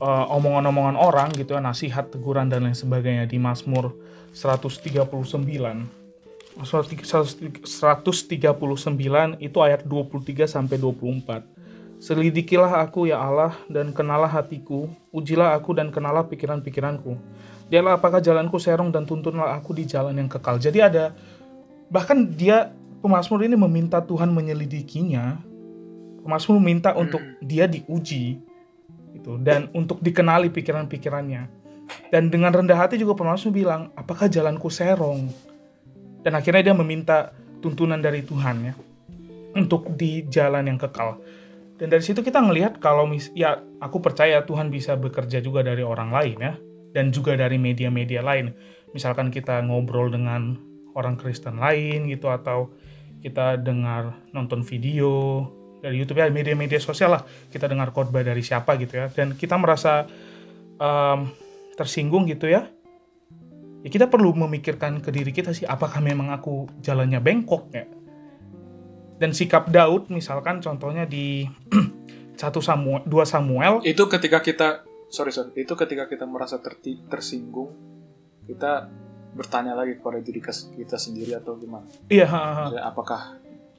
[0.00, 3.94] eh, omongan-omongan orang gitu ya, nasihat, teguran dan lain sebagainya di Mazmur
[4.34, 6.03] 139.
[6.54, 7.66] Mazmur 139
[9.42, 11.42] itu ayat 23 sampai 24.
[11.98, 17.18] Selidikilah aku ya Allah dan kenalah hatiku, ujilah aku dan kenalah pikiran-pikiranku.
[17.66, 20.60] Dialah apakah jalanku serong dan tuntunlah aku di jalan yang kekal.
[20.60, 21.16] Jadi ada
[21.90, 22.70] bahkan dia
[23.02, 25.40] pemazmur ini meminta Tuhan menyelidikinya.
[26.22, 28.38] Pemazmur meminta untuk dia diuji
[29.16, 31.50] itu dan untuk dikenali pikiran-pikirannya.
[32.12, 35.53] Dan dengan rendah hati juga pemazmur bilang, apakah jalanku serong?
[36.24, 38.74] Dan akhirnya dia meminta tuntunan dari Tuhan ya
[39.54, 41.20] untuk di jalan yang kekal.
[41.76, 45.84] Dan dari situ kita ngelihat kalau mis ya aku percaya Tuhan bisa bekerja juga dari
[45.84, 46.54] orang lain ya
[46.96, 48.54] dan juga dari media-media lain.
[48.96, 50.56] Misalkan kita ngobrol dengan
[50.94, 52.70] orang Kristen lain gitu atau
[53.20, 55.42] kita dengar nonton video
[55.84, 59.56] dari YouTube ya media-media sosial lah kita dengar khotbah dari siapa gitu ya dan kita
[59.60, 60.08] merasa
[60.80, 61.28] um,
[61.76, 62.68] tersinggung gitu ya
[63.84, 67.84] ya kita perlu memikirkan ke diri kita sih apakah memang aku jalannya bengkok ya?
[69.20, 71.44] Dan sikap Daud misalkan contohnya di
[72.40, 73.84] satu Samuel dua Samuel.
[73.84, 77.70] Itu ketika kita sorry sorry, itu ketika kita merasa terti, tersinggung,
[78.48, 78.88] kita
[79.36, 80.40] bertanya lagi kepada diri
[80.78, 81.84] kita sendiri atau gimana?
[82.06, 82.54] iya ha, ha, ha.
[82.70, 83.20] Maksudnya, Apakah?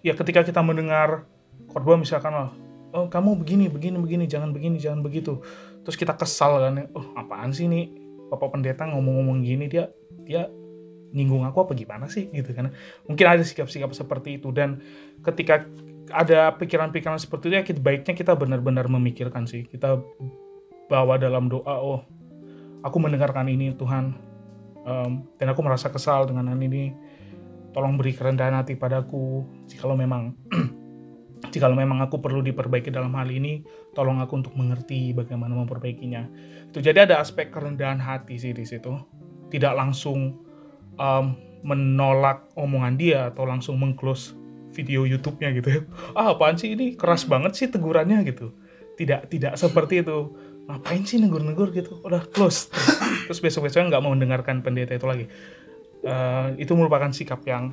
[0.05, 1.25] Ya ketika kita mendengar
[1.71, 2.49] khotbah misalkan oh,
[2.93, 5.41] oh kamu begini begini begini jangan begini jangan begitu.
[5.81, 9.91] Terus kita kesal kan ya, oh apaan sih nih bapak pendeta ngomong-ngomong gini dia
[10.25, 10.49] dia
[11.15, 12.75] nyinggung aku apa gimana sih gitu kan.
[13.07, 14.83] Mungkin ada sikap-sikap seperti itu dan
[15.23, 15.63] ketika
[16.11, 19.63] ada pikiran-pikiran seperti itu ya kita, baiknya kita benar-benar memikirkan sih.
[19.63, 19.95] Kita
[20.91, 22.03] bawa dalam doa oh
[22.83, 24.13] aku mendengarkan ini Tuhan.
[24.85, 26.93] Em, dan aku merasa kesal dengan hal ini.
[27.73, 29.47] Tolong beri kerendahan hati padaku.
[29.71, 30.35] Jikalau memang
[31.53, 33.61] jikalau memang aku perlu diperbaiki dalam hal ini
[33.91, 36.27] tolong aku untuk mengerti bagaimana memperbaikinya
[36.75, 38.91] itu jadi ada aspek kerendahan hati sih di situ.
[39.47, 40.43] Tidak langsung
[40.99, 41.25] em,
[41.63, 44.35] menolak omongan dia atau langsung mengclose
[44.75, 45.81] video YouTube-nya gitu ya.
[46.19, 46.99] Ah apaan sih ini?
[46.99, 48.51] Keras banget sih tegurannya gitu.
[48.99, 50.35] Tidak tidak seperti itu.
[50.67, 52.03] Ngapain sih negur-negur gitu?
[52.03, 52.67] Udah close.
[53.31, 55.31] Terus besok-besoknya nggak mau mendengarkan pendeta itu lagi.
[56.03, 57.71] Eh, itu merupakan sikap yang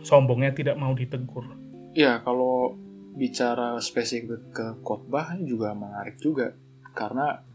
[0.00, 1.44] sombongnya tidak mau ditegur.
[1.92, 2.80] Ya kalau
[3.12, 6.56] bicara spesifik ke khotbah juga menarik juga.
[6.96, 7.49] Karena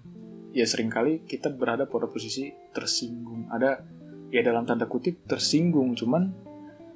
[0.55, 3.51] ya sering kali kita berada pada posisi tersinggung.
[3.51, 3.83] Ada
[4.31, 5.99] ya dalam tanda kutip tersinggung.
[5.99, 6.31] Cuman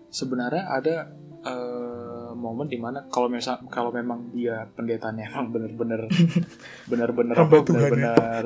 [0.08, 0.96] sebenarnya ada
[1.44, 6.08] eh, momen di mana kalau misal kalau memang dia pendetanya emang bener-bener
[6.90, 7.46] bener-bener ya.
[7.46, 8.44] bener-bener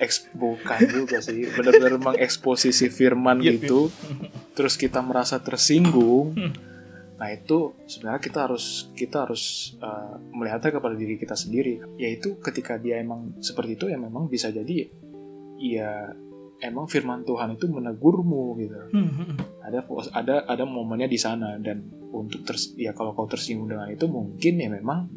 [0.00, 1.44] eks bukan juga sih.
[1.52, 3.92] Bener-bener mengeksposisi firman Iya, gitu.
[4.56, 6.32] Terus kita merasa tersinggung.
[7.20, 12.80] nah itu sebenarnya kita harus kita harus uh, melihatnya kepada diri kita sendiri yaitu ketika
[12.80, 14.88] dia emang seperti itu ya memang bisa jadi
[15.60, 16.16] ya
[16.64, 19.84] emang firman Tuhan itu menegurmu gitu Hmm, ada
[20.16, 24.54] ada ada momennya di sana dan untuk ters, ya kalau kau tersinggung dengan itu mungkin
[24.56, 25.08] ya memang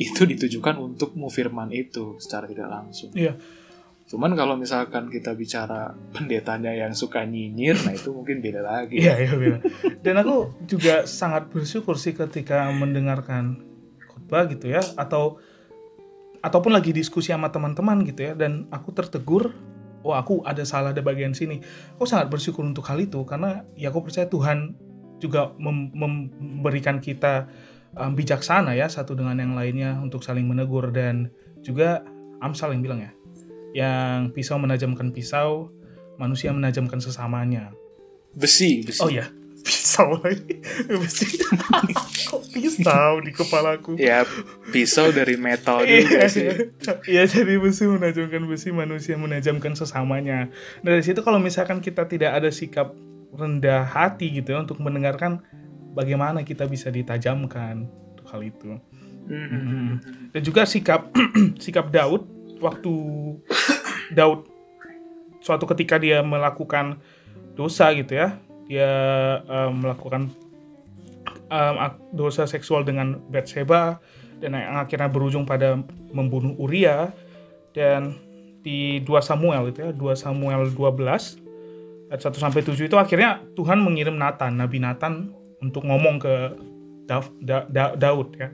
[0.00, 3.12] itu ditujukan untukmu firman itu secara tidak langsung.
[3.12, 3.36] Iya.
[4.12, 9.00] Cuman kalau misalkan kita bicara pendetanya yang suka nyinyir, nah itu mungkin beda lagi.
[9.00, 9.58] Iya, iya, beda.
[10.04, 13.64] Dan aku juga sangat bersyukur sih ketika mendengarkan
[14.04, 15.40] khotbah gitu ya, atau
[16.44, 19.56] ataupun lagi diskusi sama teman-teman gitu ya, dan aku tertegur,
[20.04, 21.64] oh aku ada salah ada bagian sini.
[21.96, 24.76] Aku sangat bersyukur untuk hal itu karena ya aku percaya Tuhan
[25.24, 27.48] juga mem- memberikan kita
[27.96, 31.32] um, bijaksana ya satu dengan yang lainnya untuk saling menegur dan
[31.64, 32.04] juga
[32.42, 33.14] Amsal yang bilang ya,
[33.72, 35.72] yang pisau menajamkan pisau,
[36.20, 37.72] manusia menajamkan sesamanya.
[38.36, 39.00] Besi, besi.
[39.00, 39.28] Oh ya,
[39.66, 40.60] pisau lagi.
[41.02, 41.26] Besi.
[42.28, 43.96] Kok pisau di kepalaku?
[43.96, 44.24] Ya
[44.72, 46.48] pisau dari metal Iya, juga sih.
[47.08, 50.48] Iya, jadi besi menajamkan besi, manusia menajamkan sesamanya.
[50.80, 52.92] Dari situ kalau misalkan kita tidak ada sikap
[53.32, 55.40] rendah hati gitu ya untuk mendengarkan
[55.96, 58.76] bagaimana kita bisa ditajamkan untuk hal itu.
[59.22, 60.02] Hmm.
[60.34, 61.12] Dan juga sikap
[61.64, 62.92] sikap Daud waktu
[64.16, 64.46] Daud
[65.42, 67.02] suatu ketika dia melakukan
[67.58, 68.38] dosa gitu ya,
[68.70, 68.90] dia
[69.42, 70.30] eh, melakukan
[71.52, 74.00] ak- dosa seksual dengan Bathsheba
[74.40, 75.78] dan akhirnya berujung pada
[76.10, 77.12] membunuh Uria
[77.76, 78.16] dan
[78.62, 81.42] di 2 Samuel itu ya, 2 Samuel 12
[82.08, 86.34] ayat 1 sampai 7 itu akhirnya Tuhan mengirim Nathan, Nabi Nathan untuk ngomong ke
[87.98, 88.48] Daud ya.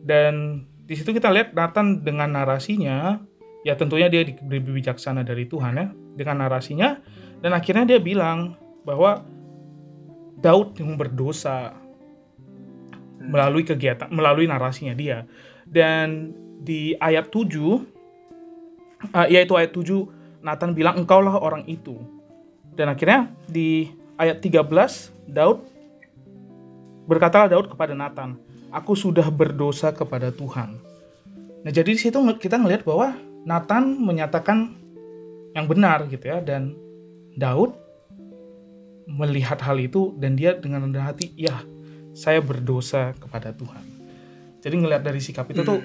[0.00, 3.20] Dan di situ kita lihat Nathan dengan narasinya,
[3.66, 6.96] ya tentunya dia diberi bijaksana dari Tuhan ya, dengan narasinya,
[7.40, 9.24] dan akhirnya dia bilang bahwa
[10.40, 11.76] Daud yang berdosa
[13.20, 15.28] melalui kegiatan, melalui narasinya dia.
[15.68, 16.32] Dan
[16.64, 17.84] di ayat 7,
[19.12, 20.08] eh, yaitu ayat 7,
[20.40, 22.00] Nathan bilang, engkaulah orang itu.
[22.72, 25.60] Dan akhirnya di ayat 13 Daud
[27.04, 28.40] berkatalah Daud kepada Nathan,
[28.72, 30.80] "Aku sudah berdosa kepada Tuhan."
[31.60, 33.12] Nah, jadi di situ kita ngelihat bahwa
[33.44, 34.76] Nathan menyatakan
[35.56, 36.76] yang benar gitu ya dan
[37.34, 37.74] Daud
[39.10, 41.58] melihat hal itu dan dia dengan rendah hati, "Ya,
[42.14, 43.82] saya berdosa kepada Tuhan."
[44.60, 45.80] Jadi ngelihat dari sikap itu tuh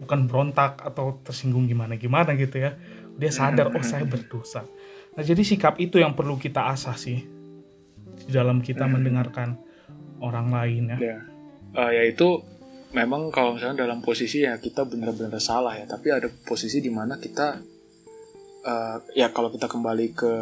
[0.00, 2.78] bukan berontak atau tersinggung gimana-gimana gitu ya.
[3.20, 4.64] Dia sadar, "Oh, saya berdosa."
[5.12, 7.20] Nah, jadi sikap itu yang perlu kita asah sih
[8.24, 9.58] di dalam kita mendengarkan
[10.22, 10.98] orang lain ya.
[10.98, 11.18] ya
[11.70, 12.42] Eh, yaitu
[12.90, 17.22] memang kalau misalnya dalam posisi ya kita benar-benar salah ya tapi ada posisi di mana
[17.22, 17.62] kita
[18.66, 20.32] eh, ya kalau kita kembali ke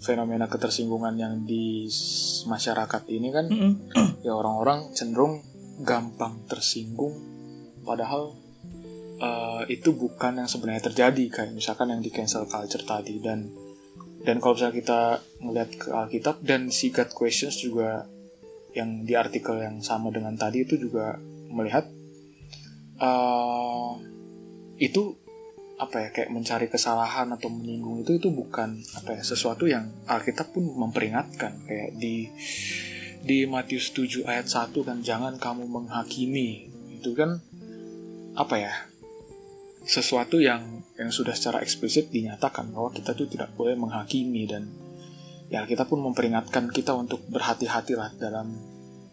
[0.00, 1.90] fenomena ketersinggungan yang di
[2.48, 3.72] masyarakat ini kan Mm-mm.
[4.26, 5.44] ya orang-orang cenderung
[5.84, 7.12] gampang tersinggung
[7.84, 8.32] padahal
[9.20, 13.52] eh, itu bukan yang sebenarnya terjadi kayak misalkan yang di cancel culture tadi dan
[14.24, 15.00] dan kalau misalnya kita
[15.44, 18.08] melihat ke Alkitab dan si God questions juga
[18.76, 21.16] yang di artikel yang sama dengan tadi itu juga
[21.48, 21.88] melihat
[22.98, 23.90] eh
[24.78, 25.16] itu
[25.78, 30.50] apa ya kayak mencari kesalahan atau menyinggung itu itu bukan apa ya sesuatu yang Alkitab
[30.50, 31.62] pun memperingatkan.
[31.66, 32.26] Kayak di
[33.22, 36.66] di Matius 7 ayat 1 kan jangan kamu menghakimi.
[36.98, 37.38] Itu kan
[38.34, 38.74] apa ya
[39.86, 44.66] sesuatu yang yang sudah secara eksplisit dinyatakan bahwa kita tuh tidak boleh menghakimi dan
[45.48, 48.52] ya kita pun memperingatkan kita untuk berhati-hatilah dalam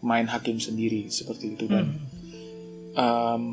[0.04, 1.96] main hakim sendiri seperti itu dan
[2.96, 2.96] Hmm.
[2.96, 3.44] um,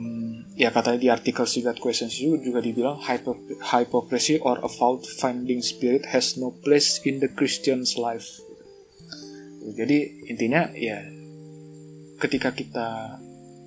[0.55, 5.59] ya katanya di artikel Sigat Questions itu juga dibilang hypo- hypocrisy or a fault finding
[5.59, 8.39] spirit has no place in the Christian's life
[9.63, 11.03] jadi intinya ya
[12.19, 13.19] ketika kita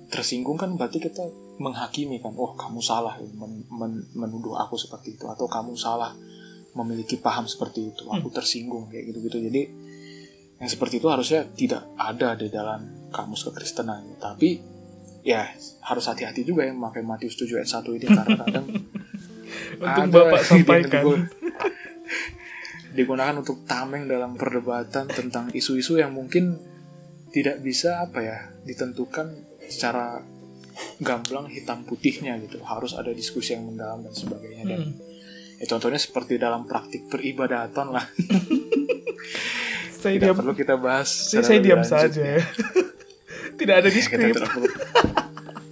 [0.08, 1.24] tersinggung kan berarti kita
[1.56, 6.12] menghakimi kan oh kamu salah men- men- menuduh aku seperti itu atau kamu salah
[6.76, 8.04] memiliki paham seperti itu.
[8.06, 9.40] Aku tersinggung kayak gitu-gitu.
[9.42, 9.62] Jadi
[10.56, 14.16] yang seperti itu harusnya tidak ada di dalam kamus kekristenan.
[14.16, 14.60] Tapi
[15.20, 15.48] ya
[15.82, 18.66] harus hati-hati juga yang memakai Matius 7 ayat 1 ini karena kadang
[19.76, 21.02] Untuk ada Bapak sampaikan.
[21.02, 21.26] digu-
[22.92, 26.56] digunakan untuk tameng dalam perdebatan tentang isu-isu yang mungkin
[27.28, 30.24] tidak bisa apa ya ditentukan secara
[30.98, 32.60] gamblang hitam putihnya gitu.
[32.62, 34.64] Harus ada diskusi yang mendalam dan sebagainya.
[34.66, 34.94] Dan Hmm.
[35.56, 38.06] Ya, contohnya seperti dalam praktik peribadatan lah
[39.96, 42.42] Saya tidak diam, perlu kita bahas saya, saya diam lanjut saja ya.
[43.58, 44.36] Tidak ada di skrip.
[44.36, 44.68] tidak perlu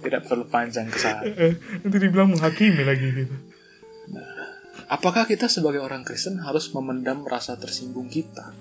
[0.01, 1.53] tidak perlu panjang ke sana Eh,
[1.85, 3.35] Nanti dibilang menghakimi lagi gitu.
[4.85, 8.53] Apakah kita sebagai orang Kristen harus memendam rasa tersinggung kita?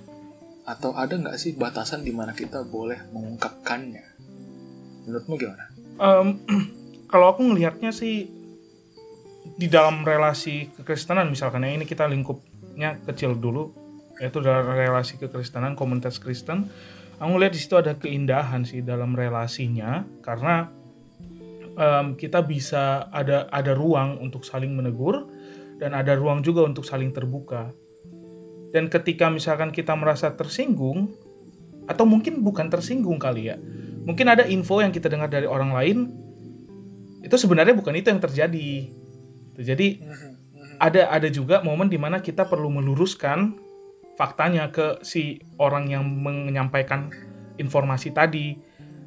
[0.65, 4.05] Atau ada nggak sih batasan di mana kita boleh mengungkapkannya?
[5.05, 5.65] Menurutmu gimana?
[6.01, 6.29] Em,
[7.13, 8.29] kalau aku ngelihatnya sih
[9.55, 13.71] di dalam relasi kekristenan misalkan ya ini kita lingkupnya kecil dulu
[14.19, 16.71] yaitu dalam relasi kekristenan komunitas Kristen.
[17.19, 20.71] Aku ngelihat di situ ada keindahan sih dalam relasinya karena
[21.75, 25.31] em, kita bisa ada ada ruang untuk saling menegur
[25.79, 27.71] dan ada ruang juga untuk saling terbuka.
[28.75, 31.15] Dan ketika misalkan kita merasa tersinggung
[31.85, 33.57] atau mungkin bukan tersinggung kali ya
[34.05, 35.99] mungkin ada info yang kita dengar dari orang lain
[37.25, 38.89] itu sebenarnya bukan itu yang terjadi
[39.55, 40.03] Tuh, jadi
[40.83, 43.55] ada ada juga momen di mana kita perlu meluruskan
[44.15, 47.11] faktanya ke si orang yang menyampaikan
[47.59, 48.59] informasi tadi.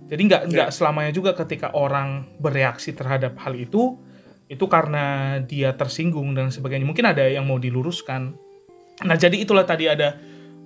[0.07, 3.99] Jadi nggak nggak selamanya juga ketika orang bereaksi terhadap hal itu
[4.47, 6.87] itu karena dia tersinggung dan sebagainya.
[6.87, 8.31] Mungkin ada yang mau diluruskan.
[9.03, 10.15] Nah jadi itulah tadi ada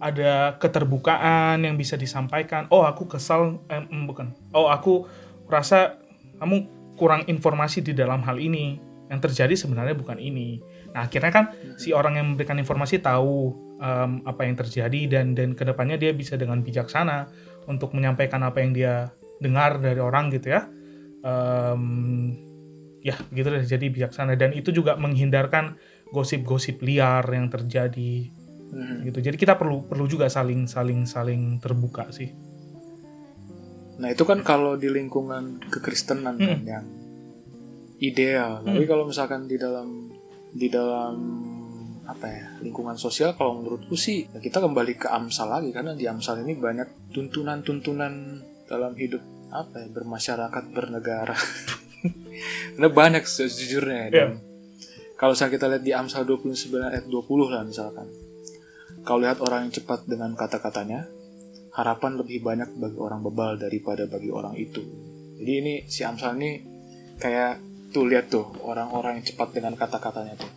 [0.02, 2.70] ada keterbukaan yang bisa disampaikan.
[2.70, 4.34] Oh aku kesal eh, bukan.
[4.54, 5.10] Oh aku
[5.50, 5.98] rasa
[6.38, 10.64] kamu kurang informasi di dalam hal ini yang terjadi sebenarnya bukan ini.
[10.96, 11.46] Nah akhirnya kan
[11.76, 13.52] si orang yang memberikan informasi tahu
[13.84, 17.28] em, apa yang terjadi dan dan ke depannya dia bisa dengan bijaksana
[17.68, 19.12] untuk menyampaikan apa yang dia
[19.44, 20.64] dengar dari orang gitu ya.
[21.28, 21.84] Em,
[23.04, 24.40] ya gitu deh jadi bijaksana.
[24.40, 25.76] Dan itu juga menghindarkan
[26.16, 28.32] gosip-gosip liar yang terjadi
[28.72, 29.04] Hmm.
[29.04, 29.20] gitu.
[29.20, 32.32] Jadi kita perlu perlu juga saling saling saling terbuka sih.
[34.00, 36.64] Nah itu kan kalau di lingkungan kekristenan kan Hmm.
[36.64, 36.86] yang
[38.02, 38.66] ideal.
[38.66, 40.10] Tapi kalau misalkan di dalam
[40.52, 41.16] di dalam
[42.02, 46.10] apa ya lingkungan sosial kalau menurutku sih ya kita kembali ke Amsal lagi karena di
[46.10, 49.22] Amsal ini banyak tuntunan-tuntunan dalam hidup
[49.54, 51.38] apa ya bermasyarakat bernegara.
[52.74, 54.42] Karena banyak sejujurnya dan
[55.14, 58.10] kalau misalnya kita lihat di Amsal 29 ayat 20 lah misalkan.
[59.06, 61.06] Kalau lihat orang yang cepat dengan kata-katanya,
[61.78, 64.82] harapan lebih banyak bagi orang bebal daripada bagi orang itu.
[65.38, 66.52] Jadi ini si Amsal ini
[67.22, 70.52] kayak tuh lihat tuh orang-orang yang cepat dengan kata-katanya tuh.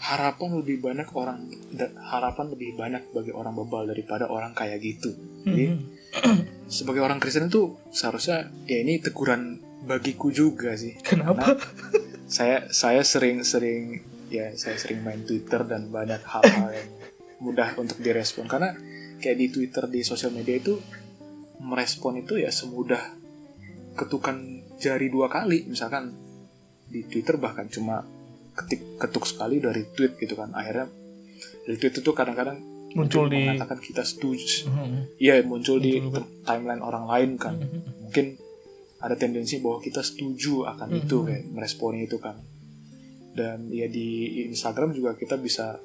[0.00, 1.44] harapan lebih banyak orang
[2.00, 5.12] harapan lebih banyak bagi orang bebal daripada orang kayak gitu.
[5.44, 5.78] Jadi Mhm.
[6.76, 10.96] sebagai orang Kristen itu seharusnya ya ini teguran bagiku juga sih.
[11.04, 11.52] Kenapa?
[12.24, 14.00] Saya saya sering-sering
[14.32, 16.88] ya saya sering main Twitter dan banyak hal-hal yang
[17.44, 18.72] mudah untuk direspon karena
[19.20, 20.80] kayak di Twitter di sosial media itu
[21.60, 23.20] merespon itu ya semudah
[24.00, 26.16] ketukan jari dua kali misalkan
[26.90, 28.02] di Twitter bahkan cuma
[28.50, 30.50] ketik ketuk sekali dari tweet gitu kan.
[30.52, 30.90] Akhirnya
[31.64, 32.58] dari tweet itu kadang-kadang
[32.90, 34.66] Muncul di mengatakan kita setuju.
[34.66, 35.14] Mhm.
[35.22, 37.54] iya muncul di Muncul, timeline orang lain kan.
[37.54, 37.80] Mhm.
[38.10, 38.26] mungkin
[38.98, 41.00] ada tendensi bahwa kita setuju akan Mhm.
[41.00, 42.36] itu kayak meresponi itu kan.
[43.30, 45.78] Dan ya di Instagram juga kita bisa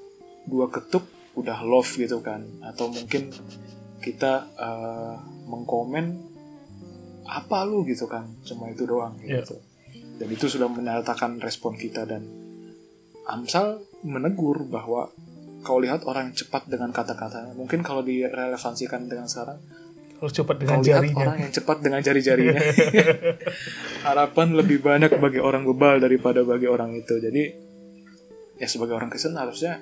[0.49, 1.05] dua ketuk
[1.37, 2.41] udah love gitu kan.
[2.65, 3.29] Atau mungkin
[4.01, 5.15] kita eh,
[5.45, 6.05] mengkomen
[7.25, 7.85] apa lu?
[7.85, 8.25] gitu kan.
[8.41, 9.45] Cuma itu doang Iya.
[9.45, 9.61] gitu
[10.15, 12.23] dan itu sudah menyatakan respon kita dan
[13.25, 15.09] Amsal menegur bahwa
[15.65, 19.57] kau lihat orang yang cepat dengan kata-katanya mungkin kalau direlevansikan dengan sekarang
[20.15, 21.21] harus cepat dengan kau lihat jarinya.
[21.25, 22.61] orang yang cepat dengan jari-jarinya
[24.07, 27.43] harapan lebih banyak bagi orang bebal daripada bagi orang itu jadi
[28.55, 29.81] ya sebagai orang Kristen harusnya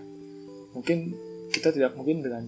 [0.74, 1.13] mungkin
[1.54, 2.43] kita tidak mungkin dengan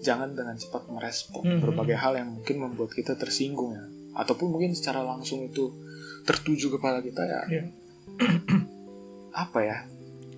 [0.00, 1.60] jangan dengan cepat merespon Mhm.
[1.60, 3.84] berbagai hal yang mungkin membuat kita tersinggung ya
[4.16, 5.68] ataupun mungkin secara langsung itu
[6.22, 7.64] tertuju kepada kita ya Iya.
[9.36, 9.78] apa ya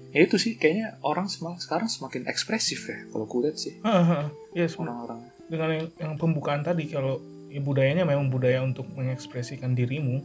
[0.09, 4.67] ya itu sih kayaknya orang sem- sekarang semakin ekspresif ya kalau kulihat sih Heeh, ya
[4.67, 10.21] sebenarnya orang-orang dengan yang, yang pembukaan tadi kalau ya, budayanya memang budaya untuk mengekspresikan dirimu.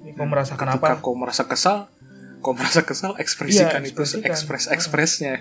[0.00, 1.02] Ya, kau merasakan ketika apa?
[1.02, 1.90] kau merasa kesal
[2.38, 4.26] kau merasa kesal ekspresikan Iya, itu ekspresikan.
[4.30, 5.34] ekspres ekspresnya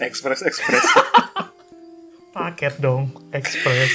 [0.00, 0.84] ekspres ekspres
[2.28, 3.90] Paket dong, ekspres.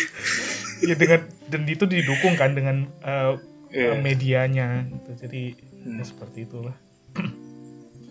[0.81, 3.37] ya dengan dan itu didukung kan dengan eh,
[3.69, 3.97] Iya.
[3.97, 5.11] medianya gitu.
[5.19, 5.41] Jadi
[5.79, 5.97] Hmm.
[5.97, 6.73] ya seperti itulah.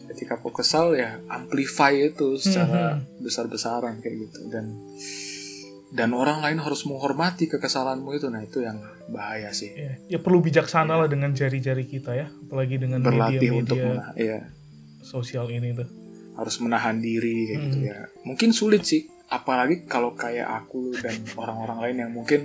[0.04, 3.22] ketika kau kesal ya amplify itu secara Mhm.
[3.22, 4.76] besar-besaran kayak gitu dan
[5.90, 8.76] dan orang lain harus menghormati kekesalanmu itu nah itu yang
[9.08, 13.76] bahaya sih Ya, ya perlu bijaksana lah dengan jari-jari kita ya, apalagi dengan berlatih untuk
[13.76, 14.38] media-media menahan ya
[15.02, 15.88] sosial ini tuh.
[16.32, 17.88] harus menahan diri kayak gitu Hmm.
[17.88, 22.40] ya mungkin sulit sih apalagi kalau kayak aku dan orang-orang lain yang mungkin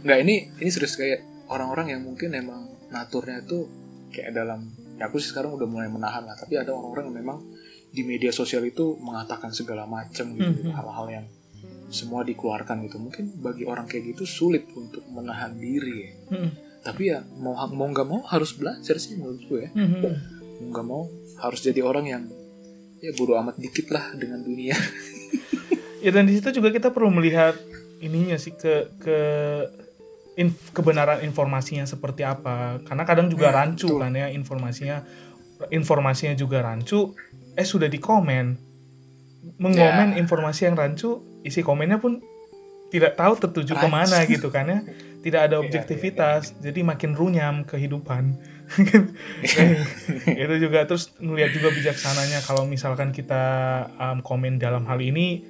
[0.00, 3.68] nggak ini ini serius kayak orang-orang yang mungkin emang naturnya itu
[4.10, 7.38] kayak dalam ya aku sih sekarang udah mulai menahan lah tapi ada orang-orang yang memang
[7.90, 10.72] di media sosial itu mengatakan segala macam gitu Hmm.
[10.72, 11.26] hal-hal yang
[11.90, 16.12] semua dikeluarkan gitu mungkin bagi orang kayak gitu sulit untuk menahan diri ya.
[16.30, 16.50] Hmm.
[16.80, 20.00] tapi ya mau mau nggak mau harus belajar sih menurut gue ya Hmm.
[20.00, 20.12] mau
[20.70, 21.02] nggak mau
[21.38, 22.22] harus jadi orang yang
[23.00, 24.76] ya bodo amat dikit lah dengan dunia
[26.00, 27.52] Ya dan di situ juga kita perlu melihat
[27.98, 29.18] ininya sih ke ke
[30.40, 32.80] inf- kebenaran informasinya seperti apa.
[32.82, 34.00] Karena kadang juga Hmm, rancu betul.
[34.00, 34.96] kan ya informasinya
[35.68, 37.12] informasinya juga rancu
[37.52, 38.56] eh sudah dikomen.
[39.60, 40.16] Mengomen Ya.
[40.16, 42.20] informasi yang rancu, isi komennya pun
[42.88, 43.84] tidak tahu tertuju Rancu.
[43.84, 44.80] ke mana gitu kan ya.
[45.20, 48.40] Tidak ada Iya, objektivitas, jadi makin runyam kehidupan.
[50.38, 53.42] itu juga terus ngelihat juga bijaksananya kalau misalkan kita
[53.98, 55.42] um, komen dalam hal ini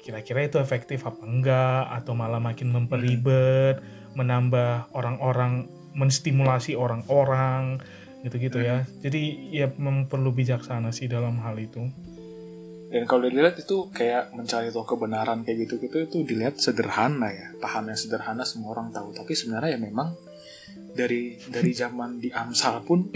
[0.00, 3.78] kira-kira itu efektif apa enggak atau malah makin memperibet
[4.14, 7.82] menambah orang-orang menstimulasi orang-orang
[8.22, 8.84] gitu-gitu ya.
[9.00, 11.82] Jadi ya memang perlu bijaksana sih dalam hal itu.
[12.90, 17.54] Dan kalau dilihat itu kayak mencari tahu kebenaran kayak gitu gitu itu dilihat sederhana ya.
[17.62, 19.14] Paham yang sederhana semua orang tahu.
[19.14, 20.10] Tapi sebenarnya ya memang
[20.90, 23.06] dari dari zaman di Amsal pun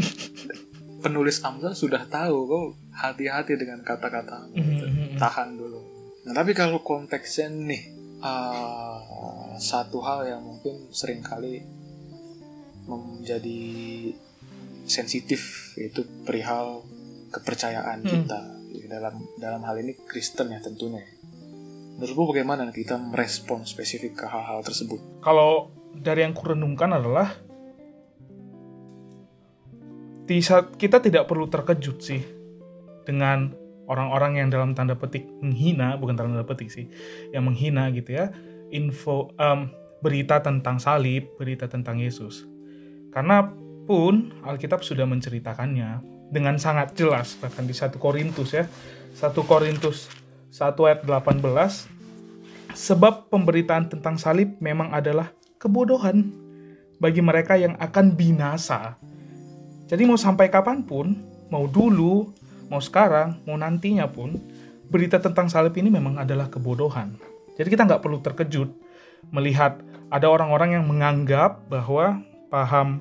[1.02, 5.18] penulis Amsal sudah tahu kok hati-hati dengan kata-kata Mhm.
[5.18, 5.82] tahan dulu.
[6.24, 8.98] Nah tapi kalau konteksnya nih uh,
[9.56, 11.64] satu hal yang mungkin sering kali
[12.84, 13.62] menjadi
[14.84, 16.84] sensitif yaitu perihal
[17.32, 18.10] kepercayaan Hmm.
[18.10, 18.40] kita.
[18.84, 21.00] Dalam dalam hal ini Kristen ya tentunya.
[21.96, 24.98] Menurutmu bagaimana kita merespon spesifik ke hal-hal tersebut?
[25.22, 27.38] Kalau dari yang kurenungkan adalah
[30.26, 32.22] kita tidak perlu terkejut sih
[33.06, 36.88] dengan orang-orang yang dalam tanda petik menghina bukan tanda petik sih
[37.30, 38.32] yang menghina gitu ya
[38.72, 42.44] info em, berita tentang salib berita tentang Yesus
[43.12, 43.48] karena
[43.84, 46.00] pun Alkitab sudah menceritakannya
[46.32, 48.64] dengan sangat jelas bahkan di 1 Korintus ya
[49.16, 50.08] 1 Korintus
[50.50, 51.40] 1 ayat 18
[52.74, 55.30] sebab pemberitaan tentang salib memang adalah
[55.62, 56.34] kebodohan
[56.98, 58.98] bagi mereka yang akan binasa.
[59.86, 61.14] Jadi mau sampai kapan pun,
[61.48, 62.34] mau dulu,
[62.68, 64.38] mau sekarang, mau nantinya pun,
[64.88, 67.16] berita tentang salib ini memang adalah kebodohan.
[67.54, 68.70] Jadi kita nggak perlu terkejut
[69.32, 69.80] melihat
[70.12, 72.20] ada orang-orang yang menganggap bahwa
[72.52, 73.00] paham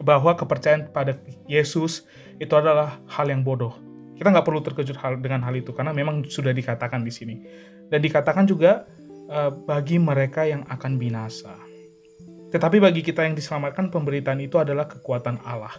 [0.00, 1.12] bahwa kepercayaan pada
[1.44, 2.08] Yesus
[2.40, 3.76] itu adalah hal yang bodoh,
[4.16, 7.36] Kita nggak perlu terkejut hal dengan hal itu karena memang sudah dikatakan di sini.
[7.88, 8.84] Dan dikatakan juga
[9.28, 11.56] eh, bagi mereka yang akan binasa.
[12.52, 15.72] Tetapi bagi kita yang diselamatkan pemberitaan itu adalah kekuatan Allah.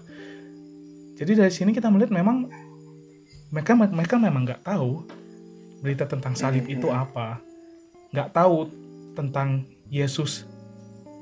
[1.21, 2.49] Jadi dari sini kita melihat memang
[3.51, 5.03] mereka mereka memang nggak tahu
[5.83, 7.43] berita tentang salib itu apa,
[8.15, 8.71] nggak tahu
[9.11, 10.47] tentang Yesus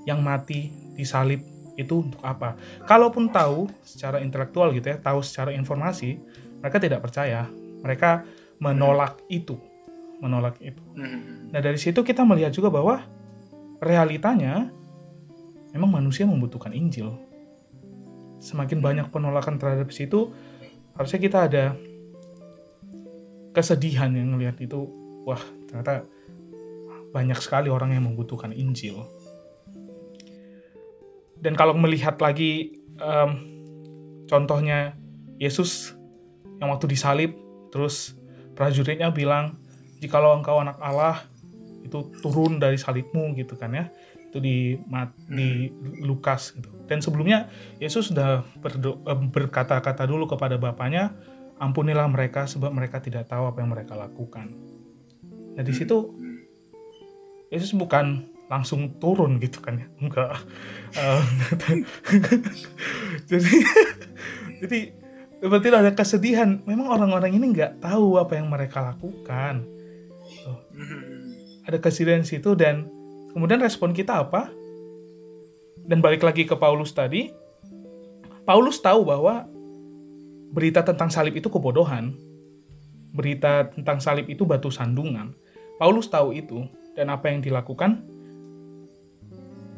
[0.05, 1.41] yang mati di salib
[1.73, 2.53] itu untuk apa.
[2.85, 6.19] Kalaupun tahu secara intelektual gitu ya, tahu secara informasi,
[6.59, 7.47] mereka tidak percaya.
[7.79, 8.27] Mereka
[8.59, 9.55] menolak itu,
[10.19, 10.83] menolak itu.
[10.99, 11.49] Hmm.
[11.49, 12.99] Nah dari situ kita melihat juga bahwa
[13.79, 14.67] realitanya
[15.71, 17.15] memang manusia membutuhkan Injil.
[18.43, 20.35] Semakin banyak penolakan terhadap situ,
[20.99, 21.65] harusnya kita ada
[23.55, 24.87] kesedihan yang melihat itu.
[25.27, 26.07] Wah ternyata
[27.09, 29.05] banyak sekali orang yang membutuhkan Injil.
[31.39, 33.31] Dan kalau melihat lagi em,
[34.27, 34.93] contohnya
[35.39, 35.95] Yesus
[36.59, 37.31] yang waktu disalib,
[37.71, 38.19] terus
[38.59, 39.55] prajuritnya bilang,
[40.03, 41.23] jikalau engkau anak Allah,
[41.89, 43.89] itu turun dari salibmu gitu kan ya
[44.29, 45.73] itu di mat- di
[46.05, 47.49] Lukas gitu dan sebelumnya
[47.81, 48.45] Yesus sudah
[49.33, 51.17] berkata-kata dulu kepada bapaknya
[51.59, 54.55] ampunilah mereka sebab mereka tidak tahu apa yang mereka lakukan.
[55.53, 56.15] Nah di situ
[57.51, 59.87] Yesus bukan langsung turun gitu kan ya?
[60.01, 60.41] Enggak.
[60.97, 61.23] Eh,
[63.29, 63.53] jadi
[64.63, 64.79] jadi
[65.43, 66.63] berarti ada kesedihan.
[66.65, 69.67] Memang orang-orang ini nggak tahu apa yang mereka lakukan.
[71.67, 72.89] Ada kesedihan di situ dan
[73.35, 74.49] kemudian respon kita apa?
[75.89, 77.33] Dan balik lagi ke Paulus tadi,
[78.45, 79.49] Paulus tahu bahwa
[80.49, 82.13] berita tentang salib itu kebodohan.
[83.09, 85.33] Berita tentang salib itu batu sandungan.
[85.81, 88.03] Paulus tahu itu dan apa yang dilakukan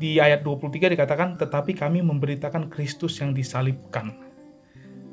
[0.02, 4.18] di ayat 23 dikatakan tetapi kami memberitakan Kristus yang disalibkan.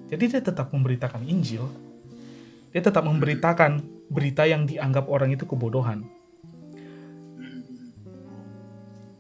[0.09, 1.69] Jadi dia tetap memberitakan Injil.
[2.73, 6.09] Dia tetap memberitakan berita yang dianggap orang itu kebodohan.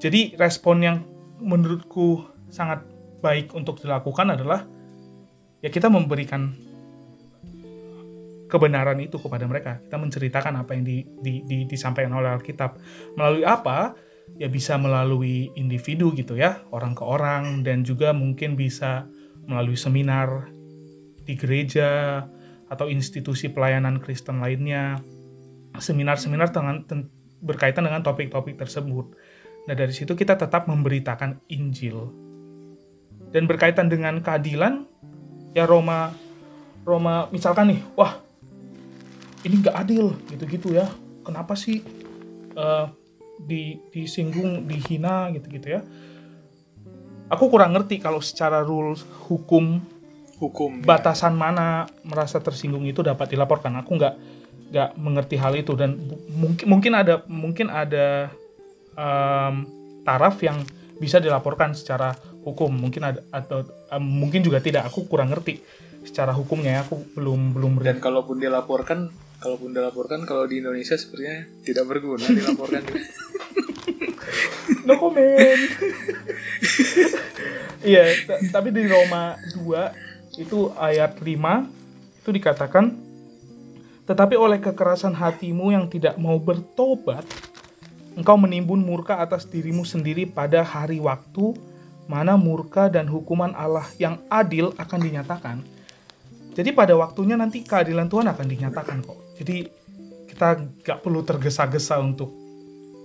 [0.00, 0.96] Jadi respon yang
[1.42, 2.86] menurutku sangat
[3.20, 4.64] baik untuk dilakukan adalah
[5.62, 6.54] ya kita memberikan
[8.48, 9.78] kebenaran itu kepada mereka.
[9.84, 12.80] Kita menceritakan apa yang di, di- di- disampaikan oleh Alkitab.
[13.14, 13.92] Melalui apa?
[14.40, 19.08] Ya bisa melalui individu gitu ya, orang ke orang dan juga mungkin bisa
[19.48, 20.48] melalui seminar
[21.24, 22.24] di gereja
[22.68, 25.00] atau institusi pelayanan Kristen lainnya.
[25.76, 26.52] Seminar-seminar
[27.40, 29.14] berkaitan dengan topik-topik tersebut.
[29.68, 32.08] Nah, dari situ kita tetap memberitakan Injil.
[33.28, 34.87] Dan berkaitan dengan keadilan,
[35.58, 36.14] ya Roma
[36.86, 38.16] Roma misalkan nih, wah
[39.44, 40.88] ini nggak adil gitu-gitu ya.
[41.26, 41.84] Kenapa sih
[42.56, 42.86] eh,
[43.44, 45.80] di disinggung, dihina gitu-gitu ya?
[47.28, 49.84] Aku kurang ngerti kalau secara rules hukum
[50.40, 50.80] Hukum.
[50.80, 50.96] ya.
[50.96, 53.76] batasan mana merasa tersinggung itu dapat dilaporkan.
[53.84, 54.14] Aku nggak
[54.68, 55.96] nggak mengerti hal itu dan
[56.32, 58.32] mungkin mungkin ada mungkin ada
[58.96, 59.54] em,
[60.04, 60.60] taraf yang
[61.00, 62.70] bisa dilaporkan secara hukum.
[62.70, 64.90] Mungkin ada atau em, mungkin juga tidak.
[64.90, 65.62] Aku kurang ngerti
[66.04, 66.78] secara hukumnya.
[66.78, 66.80] ya.
[66.86, 69.08] Aku belum belum Dan kalaupun dilaporkan,
[69.42, 72.82] kalaupun dilaporkan kalau di Indonesia sepertinya tidak berguna dilaporkan.
[74.88, 75.62] no comment.
[77.78, 82.94] Iya, tapi di Roma 2 itu ayat 5 itu dikatakan
[84.08, 87.26] tetapi oleh kekerasan hatimu yang tidak mau bertobat
[88.18, 91.54] engkau menimbun murka atas dirimu sendiri pada hari waktu
[92.08, 95.56] mana murka dan hukuman Allah yang adil akan dinyatakan.
[96.56, 99.36] Jadi pada waktunya nanti keadilan Tuhan akan dinyatakan kok.
[99.38, 99.68] Jadi
[100.26, 100.48] kita
[100.82, 102.32] nggak perlu tergesa-gesa untuk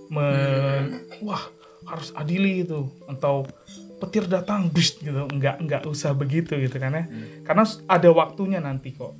[0.08, 1.44] men wah
[1.84, 2.88] harus adili itu.
[3.06, 3.46] Atau
[4.00, 5.28] petir datang bus gitu.
[5.28, 7.04] Nggak nggak usah begitu gitu kan ya.
[7.44, 9.14] Karena s- ada waktunya nanti kok.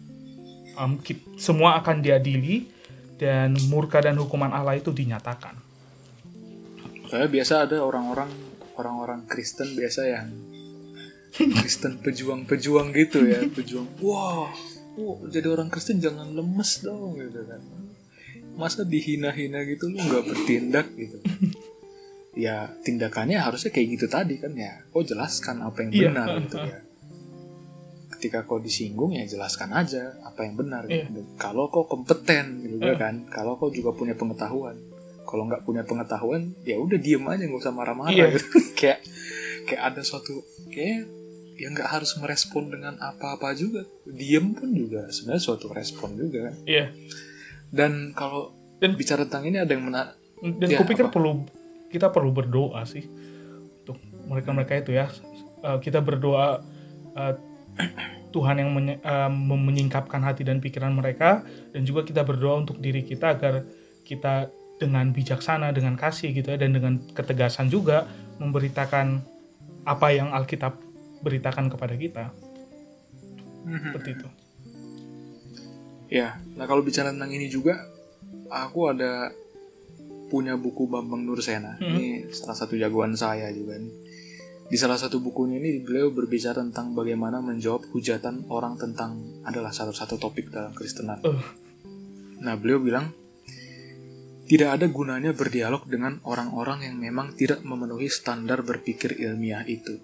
[0.75, 2.67] Em, kit- semua akan diadili
[3.15, 5.55] dan murka dan hukuman Allah itu dinyatakan.
[7.07, 8.27] Kayak biasa ada orang-orang
[8.77, 10.29] orang-orang Kristen biasa yang
[11.35, 13.87] Kristen pejuang-pejuang gitu ya, pejuang.
[13.99, 14.55] Wah,
[14.95, 17.59] wah, jadi orang Kristen jangan lemes dong gitu kan.
[18.55, 21.19] Masa dihina-hina gitu lu nggak bertindak gitu.
[22.39, 24.87] Ya tindakannya harusnya kayak gitu tadi kan ya.
[24.95, 26.79] Oh jelaskan apa yang Iya, benar uh, gitu ya.
[28.15, 30.87] Ketika kau disinggung ya jelaskan aja apa yang benar.
[30.87, 31.11] Iya.
[31.11, 31.35] gitu.
[31.35, 32.99] Kalau kau kompeten juga Uh.
[32.99, 34.79] kan, kalau kau juga punya pengetahuan.
[35.35, 38.07] Kalau nggak punya pengetahuan, ya udah diem aja nggak usah marah-marah.
[38.09, 38.31] Iya.
[38.31, 38.47] gitu.
[38.79, 39.03] kayak
[39.67, 40.39] kayak ada suatu
[40.71, 41.11] kayak
[41.55, 43.83] ya nggak harus merespon dengan apa-apa juga.
[44.07, 46.55] Diem pun juga sebenarnya suatu respon juga.
[46.65, 46.95] iya
[47.69, 50.15] Dan kalau Dan- bicara tentang ini ada yang menarik.
[50.39, 51.13] dan Ya, kupikir apa?
[51.13, 51.43] perlu
[51.89, 53.03] kita perlu berdoa sih
[53.81, 55.11] untuk mereka-mereka itu ya
[55.59, 56.61] Eh, kita berdoa
[57.13, 57.35] eh,
[58.31, 63.01] Tuhan yang menye- eh, menyingkapkan hati dan pikiran mereka dan juga kita berdoa untuk diri
[63.01, 63.65] kita agar
[64.03, 68.11] kita dengan bijaksana dengan kasih gitu ya dan dengan ketegasan juga
[68.43, 69.23] memberitakan
[69.87, 70.77] apa yang Alkitab
[71.23, 72.35] beritakan kepada kita
[73.65, 74.29] seperti itu
[76.15, 77.75] Ya, nah kalau bicara tentang ini juga,
[78.47, 79.35] aku ada
[80.29, 81.75] punya buku Bambang Nursena.
[81.75, 81.91] Hmm.
[81.91, 83.95] Ini salah satu jagoan saya juga nih.
[84.71, 89.93] Di salah satu bukunya ini beliau berbicara tentang bagaimana menjawab hujatan orang tentang adalah salah
[89.93, 91.21] satu topik dalam Kristenan.
[91.21, 91.43] Eh.
[92.41, 93.11] Nah, beliau bilang
[94.45, 99.97] tidak ada gunanya berdialog dengan orang-orang yang memang tidak memenuhi standar berpikir ilmiah itu.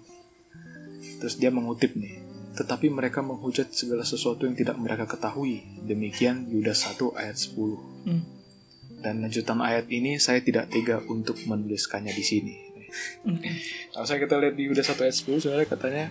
[1.21, 2.17] Terus dia mengutip nih,
[2.57, 5.61] tetapi mereka menghujat segala sesuatu yang tidak mereka ketahui.
[5.85, 8.09] Demikian Yudas 1 ayat 10.
[8.09, 8.23] Hmm.
[9.01, 12.55] Dan lanjutan ayat ini saya tidak tega untuk menuliskannya di sini.
[13.93, 16.05] Kalau saya kita lihat di Yudas 1 ayat 10 sebenarnya katanya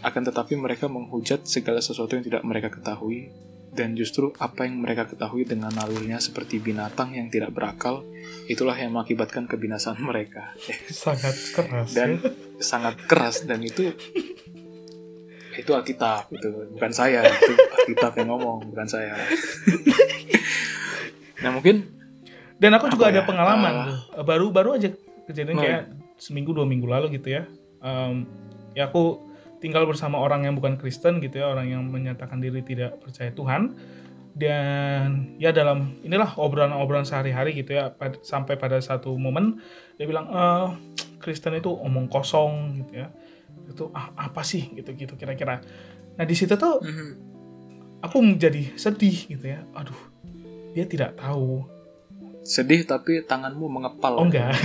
[0.00, 3.28] akan tetapi mereka menghujat segala sesuatu yang tidak mereka ketahui
[3.74, 8.06] dan justru apa yang mereka ketahui dengan nalurnya seperti binatang yang tidak berakal
[8.46, 10.54] itulah yang mengakibatkan kebinasaan mereka
[10.86, 12.30] sangat keras dan ya.
[12.56, 13.90] sangat keras dan itu
[15.54, 19.14] itu Alkitab itu bukan saya itu Alkitab yang ngomong bukan saya
[21.40, 21.90] nah mungkin
[22.54, 23.26] Dan aku juga ada ya?
[23.26, 23.84] pengalaman Ah.
[23.84, 23.98] tuh.
[24.24, 24.88] baru baru aja
[25.26, 25.60] kejadian Hmm.
[25.60, 25.82] kayak
[26.16, 27.44] seminggu dua minggu lalu gitu ya.
[27.78, 28.24] Em,
[28.72, 29.20] ya aku
[29.64, 33.72] tinggal bersama orang yang bukan Kristen gitu ya, orang yang menyatakan diri tidak percaya Tuhan.
[34.36, 39.56] Dan ya dalam inilah obrolan-obrolan sehari-hari gitu ya, pad- sampai pada satu momen
[39.96, 40.66] dia bilang eh
[41.16, 43.08] Kristen itu omong kosong gitu ya.
[43.64, 45.64] Itu ah, apa sih gitu-gitu kira-kira.
[46.20, 46.84] Nah di situ tuh
[48.04, 49.64] aku menjadi sedih gitu ya.
[49.72, 49.96] Aduh,
[50.76, 51.64] dia tidak tahu
[52.44, 54.52] sedih tapi tanganmu mengepal Oh enggak.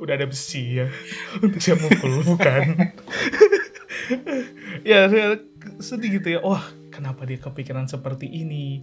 [0.00, 0.88] Udah ada besi ya.
[1.38, 2.62] Untuk saya mukul, bukan.
[4.90, 5.38] ya, saya
[5.78, 6.40] sedih gitu ya.
[6.42, 8.82] Wah, kenapa dia kepikiran seperti ini?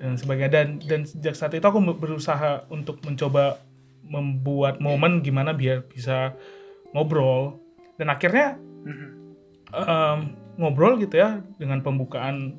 [0.00, 0.52] Dan sebagainya.
[0.52, 3.60] Dan, dan sejak saat itu aku berusaha untuk mencoba
[4.02, 6.36] membuat momen gimana biar bisa
[6.92, 7.56] ngobrol.
[7.96, 8.60] Dan akhirnya
[9.72, 12.52] em, ngobrol gitu ya dengan pembukaan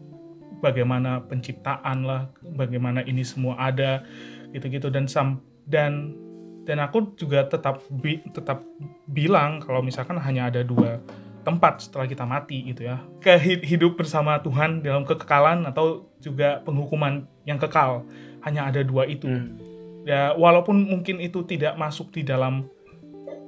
[0.64, 4.08] bagaimana penciptaan lah, bagaimana ini semua ada
[4.56, 6.16] gitu-gitu dan sam dan
[6.64, 8.64] dan aku juga tetap bi- tetap
[9.08, 11.04] bilang kalau misalkan hanya ada dua
[11.44, 13.04] tempat setelah kita mati gitu ya.
[13.20, 18.08] Ke hi- hidup bersama Tuhan dalam kekekalan atau juga penghukuman yang kekal.
[18.48, 19.28] Hanya ada dua itu.
[19.28, 19.60] Hmm.
[20.04, 22.68] ya walaupun mungkin itu tidak masuk di dalam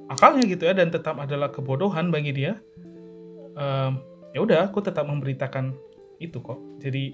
[0.08, 2.56] akalnya gitu ya dan tetap adalah kebodohan bagi dia
[3.52, 4.00] em,
[4.32, 5.76] ya udah aku tetap memberitakan
[6.16, 6.56] itu kok.
[6.80, 7.12] Jadi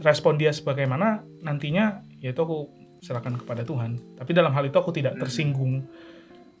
[0.00, 5.16] respon dia sebagaimana nantinya yaitu aku serahkan kepada Tuhan tapi dalam hal itu aku tidak
[5.20, 5.84] tersinggung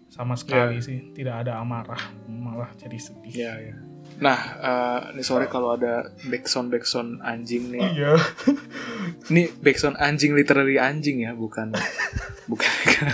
[0.06, 3.76] sama sekali sih tidak ada amarah malah jadi sedih Ya, ya.
[4.16, 7.84] Nah, eh, ini sore kalau ada backsound backsound anjing nih.
[7.90, 8.14] iya
[9.28, 11.74] Ini backsound anjing literally anjing ya, bukan
[12.50, 12.70] bukan.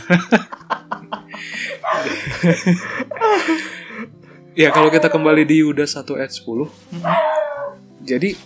[4.60, 6.70] ya kalau kita kembali di Yudas 1 ayat 10.
[8.04, 8.36] Jadi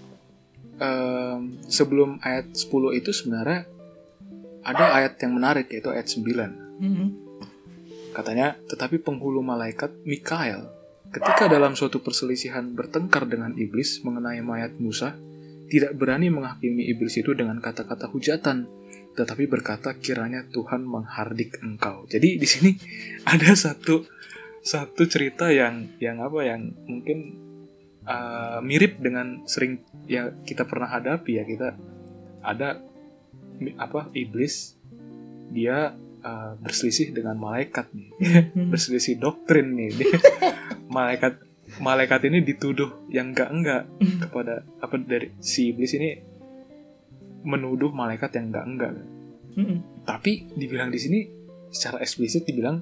[0.80, 3.68] em, sebelum ayat 10 itu sebenarnya
[4.66, 6.82] ada ayat yang menarik yaitu ayat 9.
[6.82, 7.06] Mhm.
[8.10, 10.72] Katanya, tetapi penghulu malaikat Mikael,
[11.14, 15.14] ketika dalam suatu perselisihan bertengkar dengan iblis mengenai mayat Musa,
[15.70, 18.66] tidak berani menghakimi iblis itu dengan kata-kata hujatan,
[19.14, 22.08] tetapi berkata kiranya Tuhan menghardik engkau.
[22.10, 22.70] Jadi di sini
[23.32, 24.02] ada satu
[24.66, 27.18] satu cerita yang yang apa yang mungkin
[28.02, 29.78] uh, mirip dengan sering
[30.10, 31.78] ya kita pernah hadapi ya kita
[32.42, 32.82] ada
[33.76, 34.76] apa iblis
[35.48, 38.08] dia uh, berselisih dengan malaikat nih.
[38.72, 39.90] Berselisih doktrin nih.
[39.94, 40.22] Dia-
[40.88, 41.40] malaikat
[41.76, 43.82] malaikat ini dituduh yang enggak enggak
[44.22, 46.14] kepada apa dari si iblis ini
[47.42, 48.92] menuduh malaikat yang enggak enggak
[49.56, 50.04] Mhm.
[50.04, 51.20] tapi dibilang di sini
[51.66, 52.76] secara eksplisit dibilang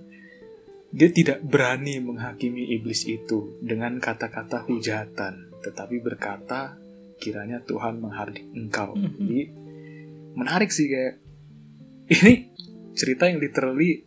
[0.91, 6.75] dia tidak berani menghakimi iblis itu dengan kata-kata hujatan tetapi berkata
[7.16, 8.93] kiranya Tuhan menghardik engkau.
[8.99, 9.55] Jadi
[10.35, 11.14] menarik sih kayak
[12.11, 12.32] ini
[12.93, 14.05] cerita yang literally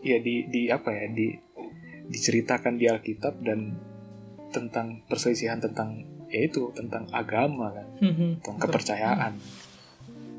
[0.00, 1.28] ya di di apa ya di
[2.04, 3.74] diceritakan di Alkitab dan
[4.50, 8.42] tentang perselisihan tentang ya itu tentang agama kan Mhm.
[8.42, 9.32] tentang kepercayaan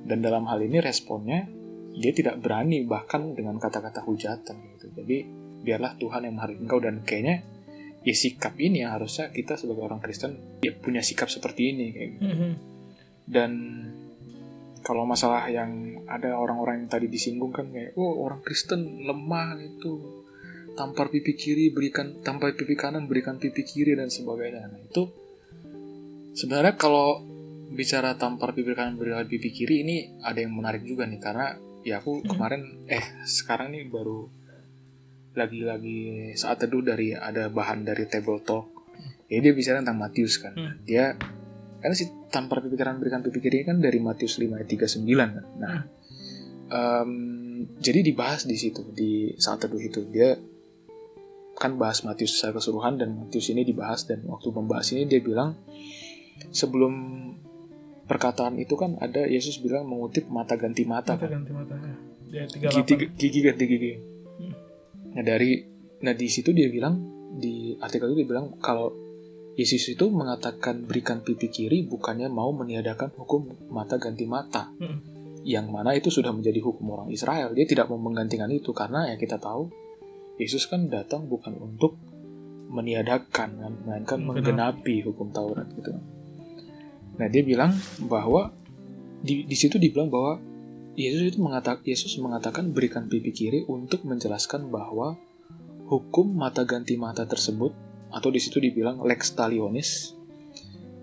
[0.05, 1.49] dan dalam hal ini responnya
[1.95, 5.17] dia tidak berani bahkan dengan kata-kata hujatan gitu jadi
[5.65, 7.41] biarlah Tuhan yang menghargai engkau dan kayaknya
[8.05, 12.09] ya sikap ini yang harusnya kita sebagai orang Kristen ya punya sikap seperti ini kayak
[12.13, 12.51] gitu Mhm.
[13.25, 13.51] dan
[14.86, 20.23] kalau masalah yang ada orang-orang yang tadi disinggung kan kayak oh orang Kristen lemah gitu
[20.77, 25.25] tampar pipi kiri berikan tampar pipi kanan berikan pipi kiri dan sebagainya nah itu
[26.36, 27.23] Sebenarnya kalau
[27.71, 31.55] bicara tampar pipi kanan berikan pipi kiri ini ada yang menarik juga nih karena
[31.88, 34.27] ya aku kemarin eh sekarang nih baru
[35.31, 38.67] lagi-lagi saat teduh dari ada bahan dari table talk.
[39.31, 40.53] Ya dia bicara tentang Matius kan.
[40.55, 40.75] Hmm.
[40.83, 41.15] Dia
[41.86, 45.45] karena si tampar pipi kanan berikan kiri kan dari Matius 5 ayat 39 kan.
[45.61, 45.86] Nah,
[46.73, 47.11] em,
[47.77, 50.33] jadi dibahas di situ di saat teduh itu dia
[51.53, 55.61] kan bahas Matius secara keseluruhan dan Matius ini dibahas dan waktu membahas ini dia bilang
[56.49, 56.93] sebelum
[58.09, 61.93] perkataan itu kan ada Yesus bilang mengutip mata ganti mata Mata kan ganti matanya.
[62.33, 62.81] Dia 38.
[62.81, 63.93] gigi, gigi ganti gigi
[64.36, 64.51] Hmm.
[65.13, 65.63] nah dari
[66.01, 66.97] nah di situ dia bilang
[67.38, 69.05] di artikel itu dia bilang kalau
[69.56, 74.72] Yesus itu mengatakan berikan pipi kiri bukannya mau meniadakan hukum mata ganti mata.
[74.80, 75.16] Hmm.
[75.45, 77.53] yang mana itu sudah menjadi hukum orang Israel.
[77.53, 79.70] Dia tidak mau menggantikan itu karena ya kita tahu
[80.41, 82.01] Yesus kan datang bukan untuk
[82.74, 85.93] meniadakan kan, melainkan Hmm, menggenapi hukum Taurat gitu.
[87.22, 87.78] Nah dia bilang
[88.10, 88.58] bahwa
[89.22, 90.41] di, di situ dibilang bahwa
[90.97, 95.14] Yesus itu mengatakan Yesus mengatakan berikan pipi kiri untuk menjelaskan bahwa
[95.86, 97.84] hukum mata ganti mata tersebut
[98.16, 100.16] atau di situ dibilang lex talionis.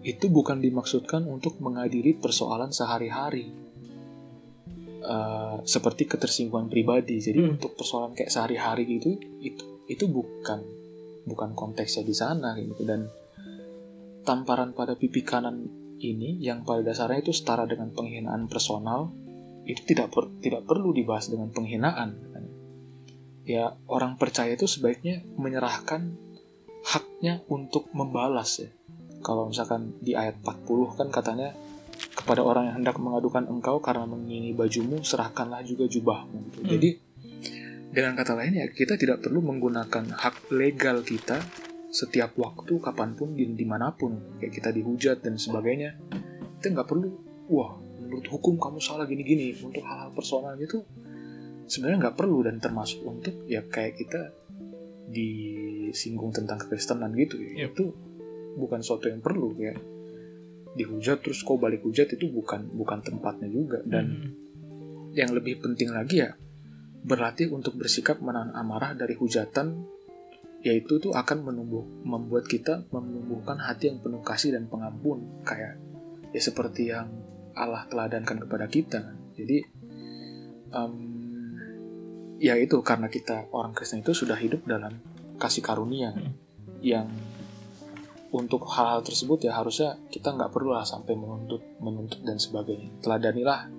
[0.02, 3.52] Itu bukan dimaksudkan untuk mengadili persoalan sehari-hari.
[5.02, 7.18] Eh, seperti ketersinggungan pribadi.
[7.18, 7.58] Jadi Hmm.
[7.58, 10.62] untuk persoalan kayak sehari-hari gitu itu itu bukan
[11.26, 12.86] bukan konteksnya di sana gitu.
[12.86, 13.10] Dan
[14.22, 15.66] tamparan pada pipi kanan
[15.98, 19.10] ini yang pada dasarnya itu setara dengan penghinaan personal
[19.66, 22.32] itu tidak per- tidak perlu dibahas dengan penghinaan.
[23.42, 26.14] Ya orang percaya itu sebaiknya menyerahkan
[26.86, 28.70] haknya untuk membalas ya.
[29.22, 31.54] Kalau misalkan di ayat 40 kan katanya
[32.12, 36.38] kepada orang yang hendak mengadukan engkau karena mengingini bajumu serahkanlah juga jubahmu.
[36.50, 36.58] Gitu.
[36.58, 36.70] Hmm.
[36.74, 36.90] jadi
[37.92, 41.38] dengan kata lain ya kita tidak perlu menggunakan hak legal kita
[41.92, 44.38] setiap waktu kapan pun di di mana pun.
[44.42, 46.00] Kayak kita dihujat dan sebagainya.
[46.58, 47.08] Kita nggak perlu
[47.52, 49.54] wah menurut hukum kamu salah gini-gini.
[49.60, 50.82] Untuk hal-hal personal gitu
[51.72, 54.20] sebenarnya nggak perlu dan termasuk untuk ya kayak kita
[55.12, 57.70] disinggung tentang kekristenan gitu ya Yep.
[57.70, 57.84] itu
[58.56, 59.76] bukan suatu yang perlu ya
[60.72, 64.30] dihujat terus kau balik hujat itu bukan bukan tempatnya juga dan Hmm.
[65.12, 66.32] yang lebih penting lagi ya
[67.04, 69.84] berlatih untuk bersikap menahan amarah dari hujatan
[70.62, 75.76] yaitu tuh akan menumbuh membuat kita menumbuhkan hati yang penuh kasih dan pengampun kayak
[76.30, 77.10] ya seperti yang
[77.52, 79.60] Allah teladankan kepada kita jadi
[80.72, 80.94] em,
[82.42, 84.98] ya itu karena kita orang Kristen itu sudah hidup dalam
[85.38, 86.34] kasih karunia Hmm.
[86.82, 87.06] yang
[88.34, 93.70] untuk hal-hal tersebut ya harusnya kita nggak perlu lah sampai menuntut menuntut dan sebagainya teladanilah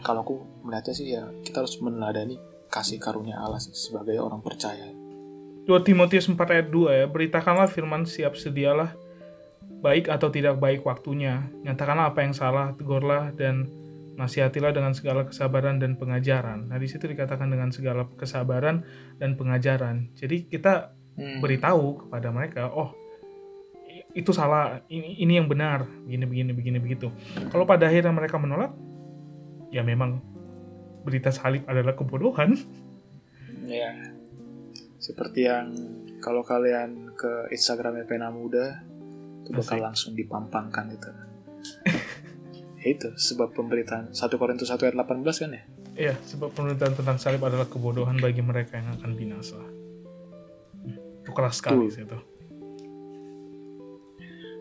[0.00, 0.34] kalau aku
[0.64, 2.40] melihatnya sih ya kita harus meneladani
[2.72, 4.88] kasih karunia Allah sih sebagai orang percaya
[5.68, 8.96] 2 Timotius 4 ayat 2 ya, beritakanlah firman siap sedialah
[9.84, 11.44] baik atau tidak baik waktunya.
[11.60, 13.68] Nyatakanlah apa yang salah, tegurlah dan
[14.18, 16.66] nasihatilah dengan segala kesabaran dan pengajaran.
[16.66, 18.82] Nah, di situ dikatakan dengan segala kesabaran
[19.22, 20.10] dan pengajaran.
[20.18, 22.94] Jadi kita beritahu kepada mereka, oh
[24.14, 27.08] itu salah, ini ini yang benar, begini begini begini begitu.
[27.54, 28.74] Kalau pada akhirnya mereka menolak,
[29.70, 30.18] ya memang
[31.06, 32.58] berita salib adalah kebodohan.
[33.68, 33.92] ya
[34.98, 35.70] seperti yang
[36.18, 38.82] kalau kalian ke Instagramnya Pena Muda
[39.44, 39.84] itu bakal Asik.
[39.84, 41.10] langsung dipampangkan itu
[42.78, 45.62] ya itu sebab pemberitaan 1 Korintus 1 ayat 18 kan ya
[45.98, 49.58] Iya, sebab pemerintahan tentang salib adalah kebodohan bagi mereka yang akan binasa.
[49.58, 50.94] Hmm,
[51.26, 52.14] Itu keras sekali sih itu.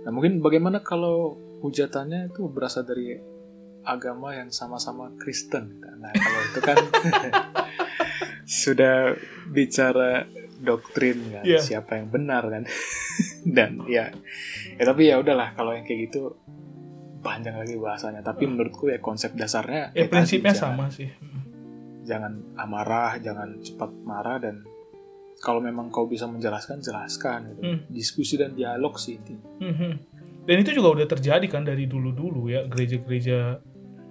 [0.02, 3.22] Nah mungkin bagaimana kalau hujatannya itu berasal dari
[3.86, 5.78] agama yang sama-sama Kristen.
[5.78, 6.78] Nah kalau itu kan
[8.66, 9.14] sudah
[9.54, 10.26] bicara
[10.58, 11.62] doktrin kan, Iya.
[11.62, 12.64] siapa yang benar kan.
[13.46, 14.10] Dan ya,
[14.74, 16.34] ya tapi ya udahlah kalau yang kayak gitu
[17.28, 18.24] panjang lagi bahasanya.
[18.24, 21.10] Tapi menurutku ya konsep dasarnya Ya kayak prinsipnya tadi, jangan- sama sih.
[21.12, 21.44] Hmm.
[22.08, 24.64] Jangan amarah, jangan cepat marah dan
[25.38, 27.62] kalau memang kau bisa menjelaskan jelaskan gitu.
[27.62, 27.80] Hmm.
[27.92, 29.44] Diskusi dan dialog sih intinya.
[29.60, 29.92] Mhm.
[30.48, 33.60] Dan itu juga udah terjadi kan dari dulu-dulu ya, gereja-gereja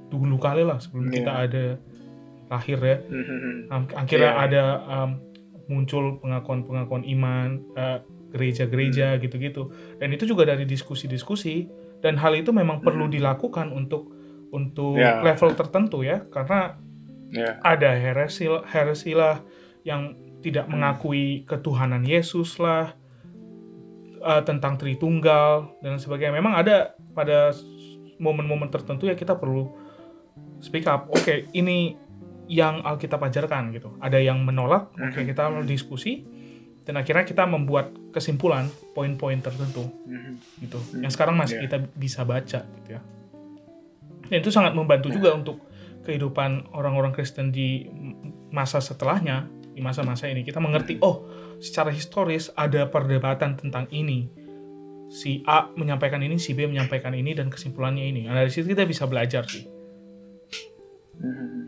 [0.06, 1.14] dulu kali lah sebelum Iya.
[1.16, 1.64] kita ada
[2.46, 2.96] lahir ya.
[3.72, 4.44] Am- Akhirnya Iya.
[4.44, 5.10] ada um,
[5.66, 7.98] muncul pengakuan-pengakuan iman, uh,
[8.30, 9.72] gereja-gereja gitu-gitu.
[9.96, 11.66] Dan itu juga dari diskusi-diskusi
[12.06, 13.14] dan hal itu memang perlu Hmm.
[13.18, 14.14] dilakukan untuk
[14.54, 15.18] untuk Ya.
[15.26, 16.78] level tertentu ya, karena
[17.34, 17.58] Ya.
[17.66, 19.42] ada heresi heresi lah
[19.82, 22.94] yang tidak mengakui ketuhanan Yesus lah
[24.22, 26.34] eh, tentang Tritunggal dan sebagainya.
[26.34, 27.50] Memang ada pada
[28.18, 29.70] momen-momen tertentu ya kita perlu
[30.62, 31.06] speak up.
[31.10, 31.94] Oke, ini
[32.46, 33.94] yang Alkitab ajarkan gitu.
[33.98, 35.26] Ada yang menolak, oke Mhm.
[35.30, 36.22] kita diskusi.
[36.86, 39.84] Dan akhirnya kita membuat kesimpulan poin-poin tertentu.
[40.06, 40.62] Mhm.
[40.62, 40.78] gitu.
[41.02, 41.64] Yang sekarang masih Iya.
[41.66, 43.00] kita bisa baca gitu ya.
[44.30, 45.58] Dan itu sangat membantu juga untuk
[46.06, 47.90] kehidupan orang-orang Kristen di
[48.54, 50.46] masa setelahnya di masa-masa ini.
[50.46, 51.26] Kita mengerti oh
[51.58, 54.30] secara historis ada perdebatan tentang ini.
[55.10, 58.26] Si A menyampaikan ini si B menyampaikan ini dan kesimpulannya ini.
[58.26, 59.66] Nah dari situ kita bisa belajar sih.
[61.18, 61.64] Mhm.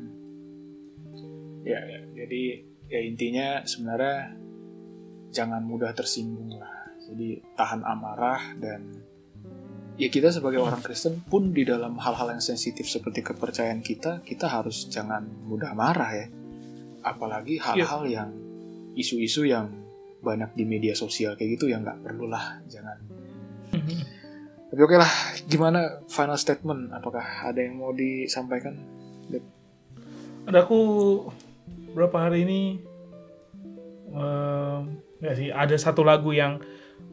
[1.68, 2.42] Ya, ya, jadi
[2.88, 4.47] ya intinya sebenarnya
[5.32, 6.92] jangan mudah tersinggung lah.
[7.08, 8.84] Jadi tahan amarah dan
[9.96, 14.46] ya kita sebagai orang Kristen pun di dalam hal-hal yang sensitif seperti kepercayaan kita, kita
[14.46, 16.26] harus jangan mudah marah ya.
[17.02, 18.30] Apalagi hal-hal yang
[18.92, 19.72] isu-isu yang
[20.18, 22.98] banyak di media sosial kayak gitu ya nggak perlulah jangan.
[24.68, 25.08] Tapi oke lah,
[25.48, 26.92] gimana final statement?
[26.92, 28.76] Apakah ada yang mau disampaikan?
[30.48, 30.80] ada aku
[31.92, 32.60] berapa hari ini
[35.18, 36.62] nggak sih ada satu lagu yang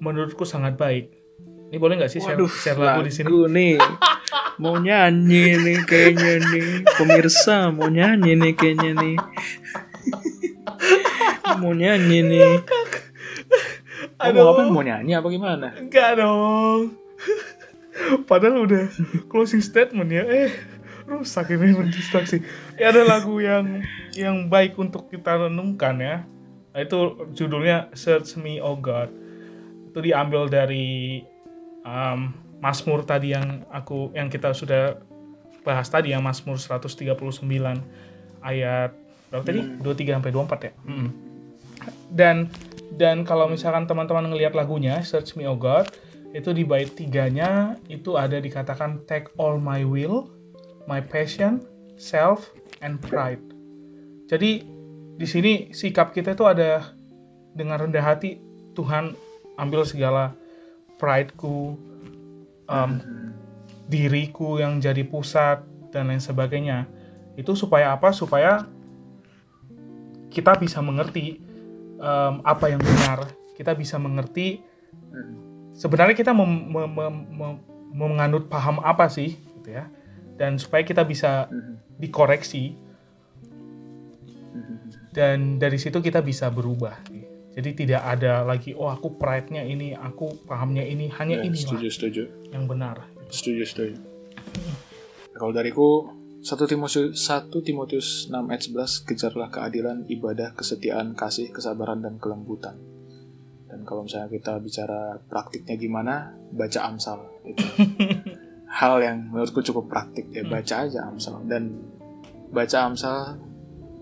[0.01, 1.13] menurutku sangat baik
[1.71, 3.75] ini boleh nggak sih share, share lagu di sini nih.
[4.61, 6.85] Mau nyanyi nih kayaknya nih.
[6.93, 9.17] Pemirsa mau nyanyi nih kayaknya nih.
[11.59, 12.61] mau nyanyi nih.
[14.15, 14.53] Kamu Aduh.
[14.53, 15.73] apa mau nyanyi apa gimana?
[15.75, 16.95] enggak dong
[18.27, 18.85] padahal udah
[19.31, 20.51] closing statement ya eh
[21.05, 22.41] rusak ini mendistraksi
[22.75, 23.85] ya ada lagu yang
[24.17, 26.15] yang baik untuk kita renungkan ya
[26.84, 29.07] itu judulnya Search Me Oh God.
[29.91, 31.23] Itu diambil dari
[31.88, 34.99] um, Mazmur tadi yang aku yang kita sudah
[35.65, 37.15] bahas tadi yang Mazmur 139
[38.45, 38.91] ayat
[39.34, 39.61] berapa tadi?
[39.82, 40.73] 23 sampai 24 ya?
[40.86, 41.09] Mm.
[42.13, 42.47] dan
[42.95, 45.89] dan kalau misalkan teman-teman ngelihat lagunya Search Me Oh God
[46.32, 50.32] itu di bait tiganya itu ada dikatakan take all my will
[50.86, 51.65] my passion
[51.97, 52.51] self
[52.84, 53.41] and pride.
[54.28, 54.74] Jadi
[55.16, 56.91] di sini sikap kita itu ada
[57.55, 58.39] dengan rendah hati
[58.76, 59.16] Tuhan
[59.55, 60.36] ambil segala
[60.99, 61.80] prideku
[62.68, 62.91] um,
[63.88, 65.63] diriku yang jadi pusat
[65.95, 66.84] dan lain sebagainya.
[67.39, 68.11] Itu supaya apa?
[68.11, 68.68] Supaya
[70.28, 71.39] kita bisa mengerti
[71.95, 73.32] um, apa yang benar.
[73.55, 74.59] Kita bisa mengerti
[75.72, 77.63] sebenarnya kita mem- mem- mem- mem-
[77.95, 79.88] menganut paham apa sih gitu ya.
[80.36, 81.47] Dan supaya kita bisa
[81.95, 82.76] dikoreksi
[85.16, 87.07] dan dari situ kita bisa berubah
[87.55, 91.88] jadi tidak ada lagi oh aku pride-nya ini aku pahamnya ini hanya Ya, ini setuju,
[91.88, 92.24] setuju.
[92.51, 93.95] yang benar Setuju, setuju.
[95.36, 96.07] Kalau dariku
[96.45, 102.78] 1 Timotius 1 Timotius 6 ayat 11 kejarlah keadilan, ibadah, kesetiaan, kasih, kesabaran dan kelembutan.
[103.66, 107.20] Dan kalau misalnya kita bicara praktiknya gimana, baca Amsal.
[107.43, 107.66] Itu
[108.80, 111.82] hal yang menurutku cukup praktik ya, baca aja Amsal dan
[112.53, 113.41] baca Amsal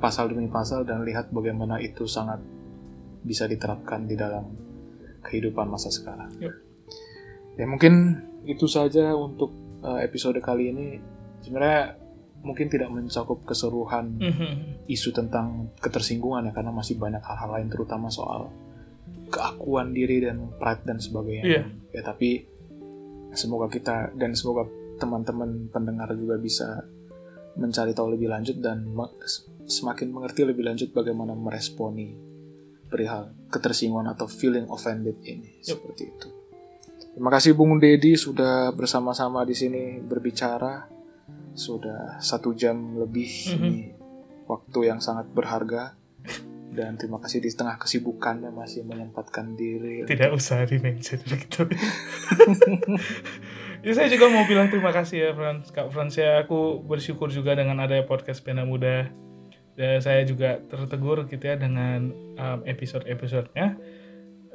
[0.04, 2.44] pasal demi pasal dan lihat bagaimana itu sangat
[3.24, 4.44] bisa diterapkan di dalam
[5.24, 6.28] kehidupan masa sekarang.
[6.44, 6.52] Yuk.
[7.56, 11.00] Ya mungkin itu saja untuk uh, episode kali ini.
[11.40, 11.96] Sebenarnya
[12.44, 14.84] mungkin tidak mencakup keseluruhan Mhm.
[14.92, 18.52] isu tentang ketersinggungan ya karena masih banyak hal-hal lain terutama soal
[19.32, 21.44] keakuan diri dan pride dan sebagainya.
[21.48, 21.64] Iya.
[21.96, 22.44] Ya tapi
[23.32, 24.68] semoga kita dan semoga
[25.00, 26.84] teman-teman pendengar juga bisa
[27.56, 28.92] mencari tahu lebih lanjut dan
[29.66, 32.14] semakin mengerti lebih lanjut bagaimana meresponi
[32.88, 35.82] perihal ketersinggungan atau feeling offended ini Yup.
[35.82, 36.28] seperti itu.
[37.14, 40.90] Terima kasih Bung Dedi sudah bersama-sama di sini berbicara
[41.54, 43.62] sudah satu jam lebih Mhm.
[43.62, 43.84] ini
[44.46, 45.94] waktu yang sangat berharga
[46.74, 51.70] dan terima kasih di tengah kesibukannya masih menyempatkan diri tidak usah di mention gitu
[53.84, 57.54] ya saya juga mau bilang terima kasih ya Frans Kak Frans ya aku bersyukur juga
[57.54, 59.14] dengan adanya podcast Pena Muda
[59.74, 63.78] dan saya juga tertegur gitu ya dengan um, episode-episodenya.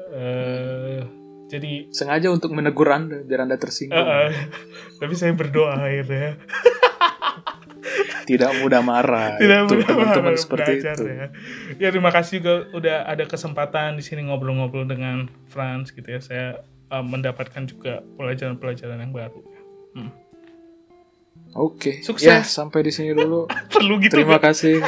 [0.09, 1.01] Eh,
[1.49, 3.99] jadi sengaja untuk menegur anda biar anda tersinggung.
[3.99, 4.33] Eh, eh,
[5.01, 6.39] tapi saya berdoa akhirnya.
[8.29, 11.05] Tidak mudah marah tidak itu mudah teman-teman belajar seperti itu.
[11.09, 11.27] ya.
[11.81, 16.21] ya terima kasih juga udah ada kesempatan di sini ngobrol-ngobrol dengan Frans gitu ya.
[16.21, 16.47] Saya
[16.93, 19.41] um, mendapatkan juga pelajaran-pelajaran yang baru.
[19.97, 20.13] Hmm.
[21.55, 22.27] Oke Sukses.
[22.27, 24.43] ya sampai di sini dulu perlu gitu terima ya?
[24.51, 24.77] kasih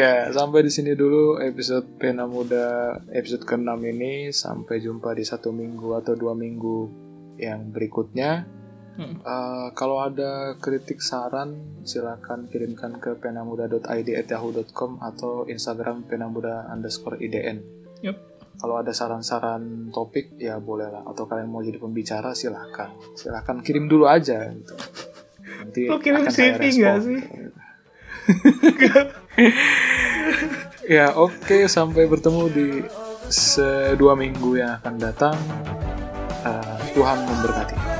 [0.00, 5.54] ya sampai di sini dulu episode pena muda episode ke-6 ini sampai jumpa di satu
[5.54, 6.90] minggu atau dua minggu
[7.38, 8.56] yang berikutnya
[8.96, 9.20] Hmm.
[9.20, 17.60] Eh, kalau ada kritik saran silakan kirimkan ke penamuda.id@yahoo.com atau Instagram penamuda underscore idn.
[18.00, 18.16] Yup.
[18.56, 21.02] Kalau ada saran-saran topik ya boleh lah.
[21.04, 22.88] Atau kalian mau jadi pembicara silahkan.
[23.12, 24.48] Silahkan kirim dulu aja.
[24.48, 24.74] Gitu.
[25.56, 26.98] Nanti Lo kirim akan saya CV respon.
[27.02, 27.20] sih?
[30.86, 32.68] Ya oke sampai bertemu di
[33.26, 35.34] se- dua minggu yang akan datang.
[36.46, 37.95] Uh, Tuhan memberkati.